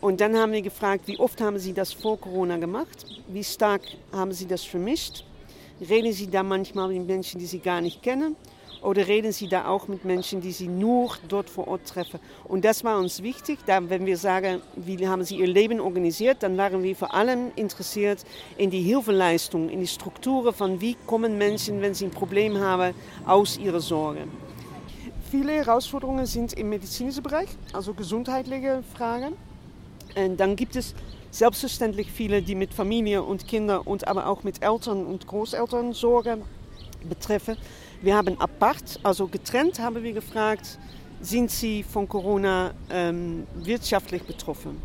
Und 0.01 0.21
dann 0.21 0.37
haben 0.37 0.53
wir 0.53 0.63
gefragt, 0.63 1.07
wie 1.07 1.19
oft 1.19 1.41
haben 1.41 1.59
Sie 1.59 1.73
das 1.73 1.93
vor 1.93 2.19
Corona 2.19 2.57
gemacht? 2.57 3.07
Wie 3.29 3.45
stark 3.45 3.83
haben 4.11 4.33
Sie 4.33 4.47
das 4.47 4.65
vermischt? 4.65 5.25
Reden 5.89 6.13
Sie 6.13 6.31
da 6.31 6.43
manchmal 6.43 6.89
mit 6.89 7.07
Menschen, 7.07 7.41
die 7.41 7.47
Sie 7.47 7.59
gar 7.59 7.81
nicht 7.81 8.03
kennen? 8.03 8.37
Oder 8.83 9.07
reden 9.07 9.33
Sie 9.33 9.49
da 9.49 9.67
auch 9.67 9.89
mit 9.89 10.05
Menschen, 10.05 10.41
die 10.41 10.53
Sie 10.53 10.69
nur 10.69 11.17
dort 11.29 11.49
vor 11.51 11.67
Ort 11.69 11.87
treffen? 11.87 12.21
Und 12.45 12.65
das 12.65 12.85
war 12.85 12.99
uns 12.99 13.23
wichtig, 13.23 13.59
da, 13.67 13.89
wenn 13.91 14.07
wir 14.07 14.17
sagen, 14.17 14.61
wie 14.77 15.07
haben 15.07 15.25
Sie 15.25 15.37
Ihr 15.37 15.47
Leben 15.47 15.81
organisiert, 15.81 16.43
dann 16.43 16.57
waren 16.57 16.83
wir 16.83 16.95
vor 16.95 17.15
allem 17.15 17.53
interessiert 17.57 18.25
in 18.59 18.71
die 18.71 18.83
Hilfeleistung, 18.83 19.69
in 19.69 19.81
die 19.81 19.87
Strukturen 19.87 20.53
von 20.53 20.81
wie 20.81 20.97
kommen 21.07 21.39
Menschen, 21.39 21.81
wenn 21.81 21.95
sie 21.95 22.07
ein 22.07 22.11
Problem 22.11 22.59
haben, 22.59 22.95
aus 23.25 23.57
ihrer 23.57 23.81
Sorge. 23.81 24.27
Viele 25.31 25.53
Herausforderungen 25.53 26.27
sind 26.27 26.53
im 26.53 26.69
medizinischen 26.69 27.23
Bereich, 27.23 27.49
also 27.73 27.95
gesundheitliche 27.95 28.83
Fragen. 28.95 29.35
Und 30.15 30.39
dann 30.39 30.57
gibt 30.57 30.77
es 30.77 30.95
selbstverständlich 31.33 32.13
viele, 32.13 32.43
die 32.43 32.55
mit 32.55 32.73
Familie 32.73 33.23
und 33.23 33.49
Kindern 33.49 33.81
und 33.81 34.07
aber 34.07 34.27
auch 34.27 34.45
mit 34.45 34.63
Eltern 34.63 35.07
und 35.07 35.27
Großeltern 35.27 35.95
Sorge 35.95 36.39
betreffen. 37.09 37.57
Wir 38.03 38.15
haben 38.15 38.41
apart, 38.41 39.01
also 39.03 39.27
getrennt, 39.27 39.81
haben 39.81 40.03
wir 40.03 40.13
gefragt, 40.13 40.79
sind 41.21 41.51
sie 41.51 41.83
von 41.85 42.07
Corona 42.09 42.73
ähm, 42.91 43.47
wirtschaftlich 43.55 44.23
betroffen? 44.25 44.83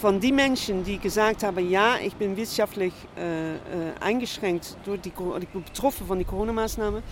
Von 0.00 0.20
den 0.20 0.36
Menschen, 0.36 0.84
die 0.84 0.98
gesagt 0.98 1.42
haben, 1.42 1.68
ja, 1.68 1.96
ich 2.04 2.14
bin 2.14 2.36
wirtschaftlich 2.36 2.92
äh, 3.16 3.54
äh, 3.54 3.58
eingeschränkt, 4.00 4.76
durch 4.84 5.00
die, 5.00 5.10
betroffen 5.10 6.06
von 6.06 6.18
den 6.18 6.26
Corona-Maßnahmen, 6.26 7.02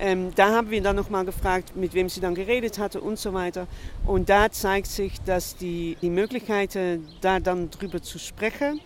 ähm, 0.00 0.32
da 0.34 0.54
haben 0.54 0.70
wir 0.70 0.82
dann 0.82 0.96
nochmal 0.96 1.24
gefragt, 1.24 1.76
mit 1.76 1.94
wem 1.94 2.08
sie 2.08 2.20
dann 2.20 2.34
geredet 2.34 2.78
hatte 2.78 3.00
und 3.00 3.18
so 3.18 3.32
weiter. 3.32 3.66
Und 4.06 4.28
da 4.28 4.50
zeigt 4.50 4.86
sich, 4.86 5.20
dass 5.22 5.56
die, 5.56 5.96
die 6.00 6.10
Möglichkeit, 6.10 6.78
da 7.20 7.40
dann 7.40 7.70
drüber 7.70 8.02
zu 8.02 8.18
sprechen, 8.18 8.80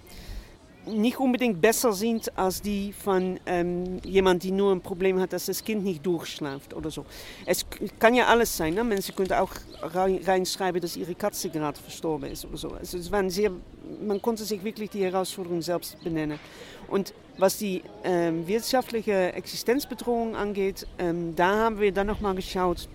nicht 0.86 1.18
unbedingt 1.18 1.60
besser 1.60 1.92
sind 1.92 2.36
als 2.36 2.60
die 2.60 2.92
von 2.92 3.38
ähm, 3.46 4.00
jemand, 4.04 4.42
die 4.42 4.50
nur 4.50 4.72
ein 4.72 4.80
Problem 4.80 5.20
hat, 5.20 5.32
dass 5.32 5.46
das 5.46 5.62
Kind 5.62 5.84
nicht 5.84 6.04
durchschläft 6.04 6.74
oder 6.74 6.90
so. 6.90 7.04
Es 7.46 7.64
kann 7.98 8.14
ja 8.14 8.26
alles 8.26 8.56
sein. 8.56 8.74
Ne? 8.74 8.82
Menschen 8.82 9.14
können 9.14 9.32
auch 9.32 9.52
reinschreiben, 9.80 10.80
dass 10.80 10.96
ihre 10.96 11.14
Katze 11.14 11.50
gerade 11.50 11.78
verstorben 11.80 12.30
ist 12.30 12.44
oder 12.44 12.56
so. 12.56 12.70
Also 12.70 12.98
es 12.98 13.10
waren 13.12 13.30
sehr, 13.30 13.52
man 14.04 14.20
konnte 14.20 14.44
sich 14.44 14.62
wirklich 14.64 14.90
die 14.90 15.04
Herausforderung 15.04 15.62
selbst 15.62 16.02
benennen. 16.02 16.38
Und 16.92 17.14
was 17.38 17.56
die 17.56 17.82
ähm, 18.04 18.46
wirtschaftliche 18.46 19.32
Existenzbedrohung 19.32 20.36
angeht, 20.36 20.86
ähm, 20.98 21.34
da 21.34 21.56
haben 21.56 21.80
wir 21.80 21.90
dann 21.90 22.06
nochmal 22.06 22.34
geschaut, 22.34 22.86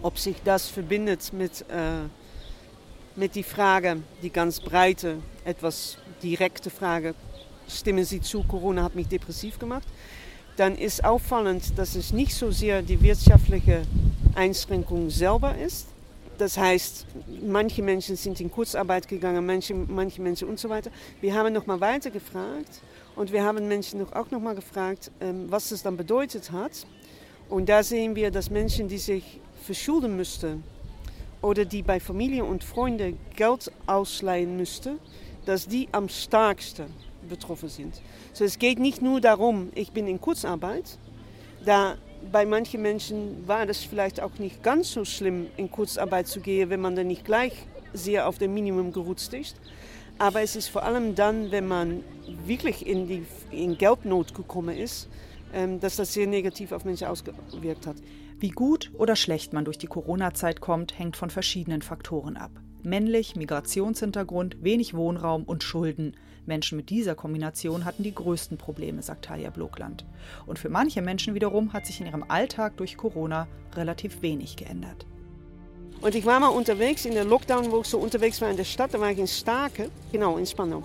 ob 0.00 0.18
sich 0.18 0.36
das 0.42 0.68
verbindet 0.68 1.30
mit, 1.34 1.60
äh, 1.68 2.08
mit 3.16 3.34
die 3.34 3.42
Frage, 3.42 3.98
die 4.22 4.30
ganz 4.30 4.58
breite, 4.58 5.18
etwas 5.44 5.98
direkte 6.22 6.70
Frage, 6.70 7.14
stimmen 7.68 8.06
Sie 8.06 8.22
zu, 8.22 8.42
Corona 8.42 8.84
hat 8.84 8.94
mich 8.94 9.08
depressiv 9.08 9.58
gemacht, 9.58 9.86
dann 10.56 10.74
ist 10.78 11.04
auffallend, 11.04 11.78
dass 11.78 11.96
es 11.96 12.14
nicht 12.14 12.34
so 12.34 12.50
sehr 12.50 12.80
die 12.80 13.02
wirtschaftliche 13.02 13.82
Einschränkung 14.34 15.10
selber 15.10 15.54
ist. 15.58 15.88
Das 16.38 16.56
heißt, 16.56 17.04
manche 17.46 17.82
Menschen 17.82 18.16
sind 18.16 18.40
in 18.40 18.50
Kurzarbeit 18.50 19.06
gegangen, 19.06 19.44
manche, 19.44 19.74
manche 19.74 20.22
Menschen 20.22 20.48
und 20.48 20.58
so 20.58 20.70
weiter. 20.70 20.90
Wir 21.20 21.34
haben 21.34 21.52
noch 21.52 21.66
mal 21.66 21.78
weiter 21.82 22.10
gefragt 22.10 22.80
und 23.20 23.32
wir 23.32 23.44
haben 23.44 23.68
Menschen 23.68 24.10
auch 24.14 24.30
noch 24.30 24.40
mal 24.40 24.54
gefragt, 24.54 25.10
ähm, 25.20 25.44
was 25.50 25.72
es 25.72 25.82
dann 25.82 25.98
bedeutet 25.98 26.52
hat. 26.52 26.86
Und 27.50 27.68
da 27.68 27.82
sehen 27.82 28.16
wir, 28.16 28.30
dass 28.30 28.48
Menschen, 28.48 28.88
die 28.88 28.96
sich 28.96 29.40
verschulden 29.62 30.16
müssten 30.16 30.64
oder 31.42 31.66
die 31.66 31.82
bei 31.82 32.00
Familie 32.00 32.46
und 32.46 32.64
Freunden 32.64 33.18
Geld 33.36 33.70
ausleihen 33.86 34.56
müssten, 34.56 34.98
dass 35.44 35.68
die 35.68 35.86
am 35.92 36.08
stärksten 36.08 36.86
betroffen 37.28 37.68
sind. 37.68 38.00
So, 38.32 38.44
es 38.44 38.58
geht 38.58 38.78
nicht 38.78 39.02
nur 39.02 39.20
darum, 39.20 39.68
ich 39.74 39.92
bin 39.92 40.06
in 40.06 40.18
Kurzarbeit. 40.18 40.96
Da 41.66 41.98
bei 42.32 42.46
manchen 42.46 42.80
Menschen 42.80 43.46
war 43.46 43.66
das 43.66 43.84
vielleicht 43.84 44.22
auch 44.22 44.38
nicht 44.38 44.62
ganz 44.62 44.92
so 44.92 45.04
schlimm, 45.04 45.48
in 45.58 45.70
Kurzarbeit 45.70 46.26
zu 46.26 46.40
gehen, 46.40 46.70
wenn 46.70 46.80
man 46.80 46.96
dann 46.96 47.08
nicht 47.08 47.26
gleich 47.26 47.52
sehr 47.92 48.26
auf 48.26 48.38
dem 48.38 48.54
Minimum 48.54 48.92
gerutscht 48.92 49.34
ist. 49.34 49.56
Aber 50.20 50.42
es 50.42 50.54
ist 50.54 50.68
vor 50.68 50.82
allem 50.82 51.14
dann, 51.14 51.50
wenn 51.50 51.66
man 51.66 52.04
wirklich 52.44 52.86
in, 52.86 53.08
die, 53.08 53.24
in 53.50 53.78
Geldnot 53.78 54.34
gekommen 54.34 54.76
ist, 54.76 55.08
ähm, 55.54 55.80
dass 55.80 55.96
das 55.96 56.12
sehr 56.12 56.26
negativ 56.26 56.72
auf 56.72 56.84
Menschen 56.84 57.06
ausgewirkt 57.06 57.86
hat. 57.86 57.96
Wie 58.38 58.50
gut 58.50 58.90
oder 58.98 59.16
schlecht 59.16 59.54
man 59.54 59.64
durch 59.64 59.78
die 59.78 59.86
Corona-Zeit 59.86 60.60
kommt, 60.60 60.98
hängt 60.98 61.16
von 61.16 61.30
verschiedenen 61.30 61.80
Faktoren 61.80 62.36
ab. 62.36 62.50
Männlich, 62.82 63.34
Migrationshintergrund, 63.34 64.62
wenig 64.62 64.92
Wohnraum 64.92 65.44
und 65.44 65.62
Schulden. 65.62 66.14
Menschen 66.44 66.76
mit 66.76 66.90
dieser 66.90 67.14
Kombination 67.14 67.86
hatten 67.86 68.02
die 68.02 68.14
größten 68.14 68.58
Probleme, 68.58 69.02
sagt 69.02 69.24
Talia 69.24 69.48
Blokland. 69.48 70.04
Und 70.44 70.58
für 70.58 70.68
manche 70.68 71.00
Menschen 71.00 71.34
wiederum 71.34 71.72
hat 71.72 71.86
sich 71.86 71.98
in 71.98 72.06
ihrem 72.06 72.26
Alltag 72.28 72.76
durch 72.76 72.98
Corona 72.98 73.48
relativ 73.74 74.20
wenig 74.20 74.56
geändert. 74.56 75.06
Und 76.00 76.14
ich 76.14 76.24
war 76.24 76.40
mal 76.40 76.48
unterwegs 76.48 77.04
in 77.04 77.12
der 77.12 77.24
Lockdown, 77.24 77.70
wo 77.70 77.80
ich 77.80 77.86
so 77.86 77.98
unterwegs 77.98 78.40
war 78.40 78.50
in 78.50 78.56
der 78.56 78.64
Stadt. 78.64 78.94
Da 78.94 79.00
war 79.00 79.10
ich 79.10 79.18
in 79.18 79.26
Stake, 79.26 79.90
genau, 80.10 80.38
in 80.38 80.46
Spannung. 80.46 80.82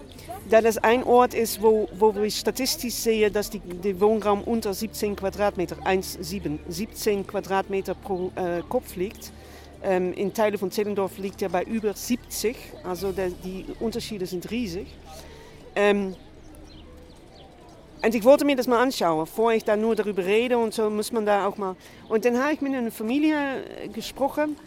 Da 0.50 0.60
das 0.60 0.78
ein 0.78 1.04
Ort 1.04 1.34
ist, 1.34 1.62
wo, 1.62 1.88
wo 1.98 2.14
wir 2.14 2.30
statistisch 2.30 2.94
sehen, 2.94 3.32
dass 3.32 3.50
die, 3.50 3.60
der 3.60 4.00
Wohnraum 4.02 4.44
unter 4.44 4.74
17 4.74 5.16
Quadratmeter, 5.16 5.78
1,7, 5.78 6.60
17 6.68 7.26
Quadratmeter 7.26 7.96
pro 7.96 8.32
äh, 8.36 8.62
Kopf 8.68 8.96
liegt. 8.98 9.32
Ähm, 9.84 10.14
in 10.14 10.34
Teilen 10.34 10.58
von 10.58 10.70
Zehlendorf 10.70 11.18
liegt 11.18 11.42
er 11.42 11.50
bei 11.50 11.64
über 11.64 11.94
70, 11.94 12.58
also 12.84 13.12
der, 13.12 13.30
die 13.30 13.66
Unterschiede 13.80 14.26
sind 14.26 14.50
riesig. 14.52 14.88
Ähm, 15.76 16.16
und 18.04 18.14
ich 18.14 18.24
wollte 18.24 18.46
mir 18.46 18.56
das 18.56 18.68
mal 18.68 18.82
anschauen, 18.82 19.20
bevor 19.20 19.54
ich 19.54 19.64
da 19.64 19.76
nur 19.76 19.96
darüber 19.96 20.26
rede 20.26 20.58
und 20.58 20.74
so 20.74 20.90
muss 20.90 21.12
man 21.12 21.26
da 21.26 21.48
auch 21.48 21.58
mal. 21.58 21.76
Und 22.10 22.26
dann 22.26 22.38
habe 22.38 22.54
ich 22.54 22.62
mit 22.62 22.76
einer 22.76 22.92
Familie 22.92 23.64
äh, 23.84 23.88
gesprochen, 23.88 24.58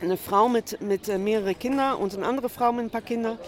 eine 0.00 0.16
Frau 0.16 0.48
mit, 0.48 0.80
mit 0.80 1.08
äh, 1.08 1.18
mehreren 1.18 1.58
Kindern 1.58 1.96
und 1.96 2.14
eine 2.14 2.26
andere 2.26 2.48
Frau 2.48 2.72
mit 2.72 2.84
ein 2.84 2.90
paar 2.90 3.02
Kindern. 3.02 3.38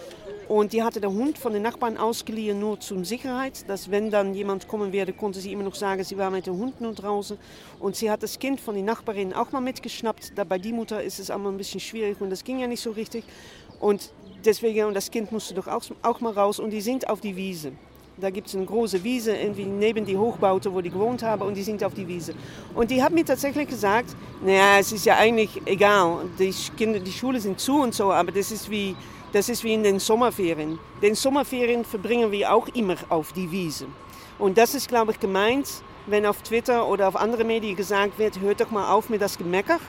Und 0.49 0.73
die 0.73 0.83
hatte 0.83 1.01
den 1.01 1.11
Hund 1.11 1.39
von 1.39 1.53
den 1.53 1.63
Nachbarn 1.63 1.97
ausgeliehen, 1.97 2.59
nur 2.59 2.79
zur 2.79 3.05
Sicherheit. 3.05 3.69
Dass 3.69 3.91
wenn 3.91 4.11
dann 4.11 4.35
jemand 4.35 4.69
kommen 4.69 4.93
werde, 4.93 5.13
konnte 5.13 5.41
sie 5.41 5.53
immer 5.53 5.63
noch 5.63 5.75
sagen, 5.75 6.05
sie 6.05 6.19
war 6.19 6.31
mit 6.31 6.47
dem 6.47 6.59
Hund 6.59 6.81
nur 6.81 6.93
draußen. 6.93 7.39
Und 7.79 7.97
sie 7.97 8.11
hat 8.11 8.23
das 8.23 8.39
Kind 8.39 8.61
von 8.61 8.75
den 8.75 8.85
Nachbarinnen 8.85 9.33
auch 9.33 9.53
mal 9.53 9.61
mitgeschnappt. 9.61 10.37
Da 10.37 10.45
bei 10.45 10.59
die 10.59 10.73
Mutter 10.73 11.03
ist 11.03 11.19
es 11.21 11.31
einmal 11.31 11.53
ein 11.53 11.59
bisschen 11.59 11.81
schwierig 11.81 12.21
und 12.21 12.31
das 12.31 12.45
ging 12.45 12.59
ja 12.59 12.67
nicht 12.67 12.83
so 12.83 12.91
richtig. 12.91 13.25
Und 13.81 14.13
deswegen, 14.45 14.87
und 14.87 14.95
das 14.95 15.11
Kind 15.11 15.33
musste 15.33 15.55
doch 15.55 15.69
auch, 15.69 15.85
auch 16.03 16.21
mal 16.21 16.33
raus. 16.33 16.59
Und 16.59 16.71
die 16.71 16.81
sind 16.81 17.09
auf 17.09 17.21
die 17.21 17.35
Wiese. 17.35 17.73
Da 18.23 18.31
gibt 18.31 18.47
es 18.47 18.55
eine 18.55 18.65
große 18.65 19.03
Wiese 19.03 19.35
irgendwie 19.35 19.65
neben 19.65 20.05
die 20.05 20.17
Hochbauten, 20.17 20.73
wo 20.73 20.81
die 20.81 20.91
gewohnt 20.91 21.25
haben 21.25 21.43
und 21.43 21.57
die 21.57 21.63
sind 21.65 21.83
auf 21.83 21.93
die 21.93 22.07
Wiese. 22.07 22.35
Und 22.73 22.93
die 22.93 23.03
hat 23.03 23.13
mir 23.13 23.25
tatsächlich 23.25 23.67
gesagt, 23.67 24.15
naja, 24.45 24.79
es 24.79 24.93
ist 24.93 25.05
ja 25.05 25.17
eigentlich 25.17 25.61
egal, 25.65 26.19
die, 26.39 26.55
Kinder, 26.77 27.01
die 27.01 27.11
Schule 27.11 27.41
sind 27.41 27.59
zu 27.59 27.83
und 27.83 27.93
so, 27.93 28.13
aber 28.13 28.31
das 28.31 28.53
ist 28.53 28.71
wie 28.71 28.95
das 29.33 29.49
ist 29.49 29.65
wie 29.65 29.75
in 29.75 29.83
den 29.83 29.99
Sommerferien. 29.99 30.79
Den 31.03 31.17
Sommerferien 31.17 31.85
verbringen 31.85 32.31
wir 32.31 32.53
auch 32.53 32.69
immer 32.69 32.95
auf 33.09 33.33
die 33.33 33.51
Wiese. 33.51 33.87
Und 34.39 34.57
das 34.57 34.77
ist, 34.77 34.87
glaube 34.87 35.11
ich, 35.11 35.19
gemeint, 35.19 35.69
wenn 36.07 36.25
auf 36.25 36.43
Twitter 36.43 36.87
oder 36.87 37.09
auf 37.09 37.17
andere 37.17 37.43
Medien 37.43 37.75
gesagt 37.75 38.21
wird, 38.21 38.39
hört 38.39 38.61
doch 38.61 38.71
mal 38.71 38.93
auf 38.93 39.09
mit 39.09 39.21
das 39.21 39.37
Gemecker. 39.37 39.81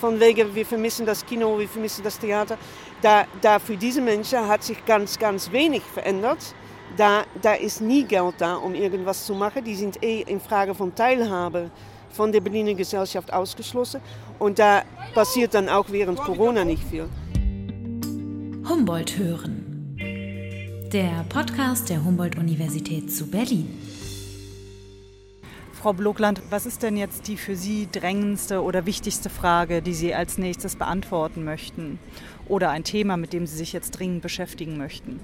Von 0.00 0.20
wegen, 0.20 0.54
wir 0.54 0.64
vermissen 0.64 1.06
das 1.06 1.26
Kino, 1.26 1.58
wir 1.58 1.68
vermissen 1.68 2.04
das 2.04 2.20
Theater. 2.20 2.56
Da, 3.02 3.24
da 3.40 3.58
für 3.58 3.76
diese 3.76 4.00
Menschen 4.00 4.46
hat 4.46 4.62
sich 4.62 4.84
ganz, 4.84 5.18
ganz 5.18 5.50
wenig 5.50 5.82
verändert. 5.82 6.54
Da, 6.96 7.24
da 7.40 7.54
ist 7.54 7.80
nie 7.80 8.04
Geld 8.04 8.34
da, 8.38 8.56
um 8.56 8.74
irgendwas 8.74 9.24
zu 9.24 9.34
machen. 9.34 9.64
Die 9.64 9.74
sind 9.74 10.02
eh 10.02 10.22
in 10.22 10.40
Frage 10.40 10.74
von 10.74 10.94
Teilhabe 10.94 11.70
von 12.10 12.32
der 12.32 12.40
Berliner 12.40 12.74
Gesellschaft 12.74 13.32
ausgeschlossen. 13.32 14.00
Und 14.38 14.58
da 14.58 14.82
passiert 15.14 15.54
dann 15.54 15.68
auch 15.68 15.86
während 15.90 16.18
Corona 16.18 16.64
nicht 16.64 16.82
viel. 16.84 17.08
Humboldt 18.68 19.18
hören. 19.18 19.96
Der 20.92 21.24
Podcast 21.28 21.88
der 21.88 22.04
Humboldt-Universität 22.04 23.12
zu 23.12 23.30
Berlin. 23.30 23.68
Frau 25.72 25.92
Blokland, 25.94 26.42
was 26.50 26.66
ist 26.66 26.82
denn 26.82 26.96
jetzt 26.96 27.26
die 27.26 27.38
für 27.38 27.56
Sie 27.56 27.88
drängendste 27.90 28.62
oder 28.62 28.84
wichtigste 28.84 29.30
Frage, 29.30 29.80
die 29.80 29.94
Sie 29.94 30.14
als 30.14 30.36
nächstes 30.36 30.76
beantworten 30.76 31.42
möchten? 31.42 31.98
Oder 32.48 32.70
ein 32.70 32.84
Thema, 32.84 33.16
mit 33.16 33.32
dem 33.32 33.46
Sie 33.46 33.56
sich 33.56 33.72
jetzt 33.72 33.92
dringend 33.92 34.20
beschäftigen 34.20 34.76
möchten? 34.76 35.20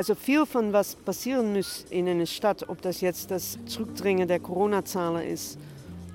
Also 0.00 0.14
viel 0.14 0.46
von 0.46 0.72
was 0.72 0.96
passieren 0.96 1.52
muss 1.52 1.84
in 1.90 2.08
einer 2.08 2.24
Stadt, 2.24 2.66
ob 2.70 2.80
das 2.80 3.02
jetzt 3.02 3.30
das 3.30 3.58
Zurückdringen 3.66 4.26
der 4.26 4.40
Corona-Zahlen 4.40 5.28
ist 5.28 5.58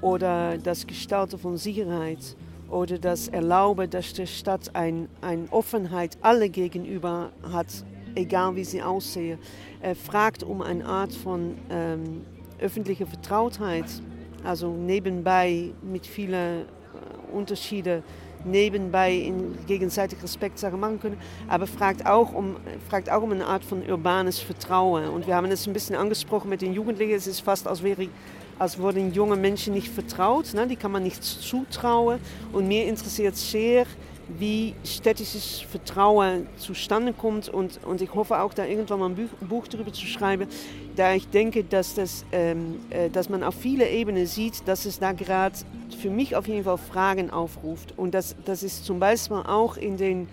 oder 0.02 0.58
das 0.58 0.88
Gestalten 0.88 1.38
von 1.38 1.56
Sicherheit 1.58 2.17
oder 2.71 2.98
das 2.98 3.28
Erlauben, 3.28 3.88
dass 3.88 4.12
die 4.13 4.26
Stadt 4.26 4.76
eine 4.76 5.08
ein 5.21 5.48
Offenheit 5.52 6.17
alle 6.21 6.50
gegenüber 6.50 7.30
hat, 7.54 7.67
egal 8.15 8.56
wie 8.56 8.63
sie 8.63 8.82
aussehen, 8.82 9.38
er 9.82 9.95
fragt 9.95 10.41
um 10.41 10.63
eine 10.63 10.84
Art 10.84 11.13
von 11.13 11.56
ähm, 11.69 12.24
öffentlicher 12.58 13.06
Vertrautheit, 13.06 13.86
also 14.43 14.74
nebenbei 14.74 15.69
mit 15.84 16.08
vielen 16.08 16.63
äh, 16.63 16.65
Unterschieden 17.32 18.02
nebenbei 18.45 19.13
in 19.13 19.58
gegenseitig 19.67 20.21
Respekt 20.23 20.62
machen 20.73 20.99
können, 20.99 21.17
aber 21.47 21.67
fragt 21.67 22.05
auch, 22.05 22.34
um, 22.34 22.55
fragt 22.89 23.10
auch 23.10 23.21
um 23.21 23.31
eine 23.31 23.45
Art 23.45 23.63
von 23.63 23.81
urbanes 23.88 24.39
Vertrauen. 24.39 25.10
Und 25.10 25.27
wir 25.27 25.36
haben 25.36 25.45
es 25.45 25.67
ein 25.67 25.73
bisschen 25.73 25.95
angesprochen 25.95 26.49
mit 26.49 26.62
den 26.62 26.73
Jugendlichen, 26.73 27.13
es 27.13 27.27
ist 27.27 27.41
fast 27.41 27.67
als 27.67 27.84
wäre 27.84 28.08
als 28.58 28.79
worden 28.79 29.13
junge 29.13 29.36
Menschen 29.36 29.73
nicht 29.73 29.89
vertraut. 29.89 30.53
Ne? 30.53 30.67
Die 30.67 30.75
kann 30.75 30.91
man 30.91 31.03
nicht 31.03 31.23
zutrauen. 31.23 32.19
Und 32.53 32.67
mir 32.67 32.86
interessiert 32.86 33.36
sehr, 33.36 33.86
wie 34.27 34.73
städtisches 34.84 35.62
Vertrauen 35.62 36.47
zustande 36.58 37.13
kommt. 37.13 37.49
Und, 37.49 37.79
und 37.84 38.01
ich 38.01 38.13
hoffe 38.13 38.39
auch, 38.39 38.53
da 38.53 38.65
irgendwann 38.65 38.99
mal 38.99 39.10
ein 39.10 39.15
Buch, 39.15 39.47
Buch 39.47 39.67
darüber 39.67 39.93
zu 39.93 40.05
schreiben, 40.05 40.47
da 40.95 41.13
ich 41.13 41.27
denke, 41.27 41.63
dass, 41.63 41.93
das, 41.93 42.25
ähm, 42.31 42.79
äh, 42.89 43.10
dass 43.10 43.29
man 43.29 43.43
auf 43.43 43.55
viele 43.55 43.89
Ebenen 43.89 44.25
sieht, 44.25 44.67
dass 44.67 44.86
es 44.86 44.99
da 44.99 45.12
gerade 45.12 45.55
für 45.93 46.10
mich 46.10 46.36
auf 46.36 46.48
jeden 46.48 46.63
Fall 46.63 46.78
Fragen 46.78 47.30
aufruft. 47.30 47.93
Und 47.98 48.13
das, 48.13 48.36
das 48.45 48.63
ist 48.63 48.86
zum 48.86 49.00
Beispiel 49.00 49.38
auch 49.38 49.78
in 49.78 49.98
den 49.98 50.28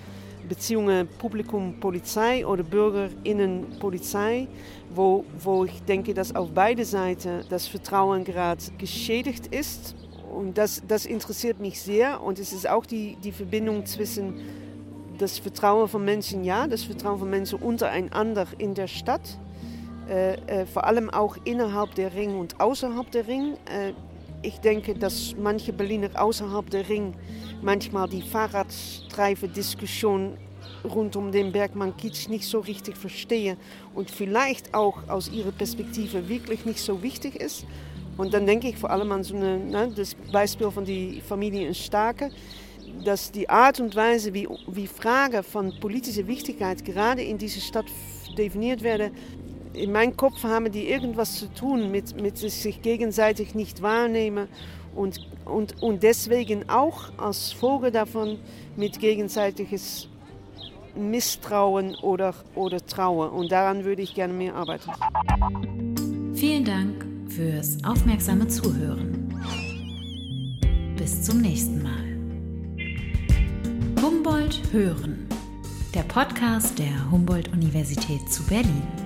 Beziehungen 0.49 1.09
Publikum-Polizei 1.19 2.47
oder 2.47 2.62
BürgerInnen-Polizei, 2.62 4.49
wo, 4.95 5.25
wo 5.38 5.65
ich 5.65 5.83
denke, 5.83 6.15
dass 6.15 6.35
auf 6.35 6.51
beide 6.55 6.85
Seiten 6.85 7.45
das 7.49 7.67
Vertrauen 7.67 8.25
gerade 8.25 8.62
geschädigt 8.79 9.47
ist. 9.49 9.95
Und 10.33 10.59
das, 10.59 10.83
das 10.87 11.07
interessiert 11.07 11.61
mich 11.61 11.81
sehr. 11.81 12.23
Und 12.23 12.38
es 12.38 12.53
ist 12.53 12.69
auch 12.69 12.87
die, 12.87 13.17
die 13.23 13.33
Verbindung 13.33 13.87
zwischen 13.87 14.41
das 15.19 15.38
Vertrauen 15.38 15.88
von 15.88 16.05
Menschen, 16.05 16.43
ja, 16.43 16.67
das 16.67 16.83
Vertrauen 16.83 17.19
von 17.19 17.31
Menschen 17.31 17.59
untereinander 17.61 18.47
in 18.59 18.75
der 18.75 18.88
Stadt. 18.88 19.38
Äh, 20.09 20.35
äh, 20.47 20.66
vor 20.66 20.85
allem 20.85 21.11
auch 21.11 21.37
innerhalb 21.45 21.95
der 21.95 22.12
Ring 22.14 22.39
und 22.39 22.61
außerhalb 22.61 23.11
der 23.11 23.29
Ring. 23.29 23.55
Äh, 23.66 23.93
ich 24.43 24.61
denke, 24.61 24.95
dass 24.95 25.34
manche 25.40 25.72
Berliner 25.72 26.11
außerhalb 26.14 26.68
der 26.70 26.88
Ring 26.88 27.14
manchmal 27.62 28.09
die 28.09 28.22
Fahrradstreife-Diskussion 28.22 30.36
rund 30.84 31.16
um 31.16 31.30
den 31.30 31.53
Bergmann 31.53 31.97
Kitsch 31.97 32.28
nicht 32.28 32.47
so 32.47 32.61
richtig 32.61 32.97
verstehe 32.97 33.57
und 33.95 34.11
vielleicht 34.11 34.74
auch 34.74 35.09
aus 35.09 35.30
ihrer 35.30 35.53
Perspektive 35.53 36.28
wirklich 36.28 36.64
nicht 36.64 36.80
so 36.80 37.03
wichtig 37.03 37.36
ist. 37.36 37.66
Und 38.16 38.34
dann 38.34 38.47
denke 38.47 38.68
ich 38.68 38.76
vor 38.76 38.90
allem 38.90 39.12
an 39.12 39.22
so 39.22 39.36
eine, 39.36 39.59
ne, 39.59 39.93
das 39.95 40.14
Beispiel 40.32 40.70
von 40.70 40.84
der 40.84 41.22
Familie 41.26 41.66
in 41.66 41.74
Starke, 41.74 42.30
dass 43.05 43.30
die 43.30 43.49
Art 43.49 43.80
und 43.80 43.97
Weise, 43.97 44.34
wie, 44.34 44.47
wie 44.66 44.86
Fragen 44.86 45.43
von 45.43 45.72
politischer 45.80 46.26
Wichtigkeit 46.26 46.84
gerade 46.84 47.22
in 47.22 47.38
dieser 47.38 47.61
Stadt 47.61 47.86
definiert 48.36 48.82
werden, 48.82 49.12
in 49.75 49.93
meinem 49.93 50.16
Kopf 50.16 50.43
haben 50.45 50.70
die 50.70 50.89
irgendwas 50.89 51.37
zu 51.37 51.53
tun 51.53 51.91
mit, 51.91 52.20
mit 52.20 52.39
sich 52.39 52.83
gegenseitig 52.83 53.55
nicht 53.55 53.83
wahrnehmen 53.83 54.49
und, 54.95 55.20
und, 55.45 55.83
und 55.83 56.03
deswegen 56.03 56.68
auch 56.68 57.11
als 57.18 57.53
Folge 57.53 57.91
davon 57.91 58.39
mit 58.77 59.01
gegenseitiges 59.01 60.09
Misstrauen 60.95 61.95
oder, 61.97 62.35
oder 62.55 62.85
Trauer. 62.85 63.33
Und 63.33 63.51
daran 63.51 63.85
würde 63.85 64.03
ich 64.03 64.14
gerne 64.14 64.33
mehr 64.33 64.55
arbeiten. 64.55 64.91
Vielen 66.35 66.64
Dank 66.64 67.07
fürs 67.29 67.83
aufmerksame 67.85 68.47
Zuhören. 68.49 69.29
Bis 70.97 71.23
zum 71.23 71.41
nächsten 71.41 71.83
Mal. 71.83 72.03
Humboldt 74.03 74.61
Hören, 74.73 75.27
der 75.95 76.03
Podcast 76.03 76.79
der 76.79 77.11
Humboldt-Universität 77.11 78.31
zu 78.31 78.45
Berlin. 78.45 79.01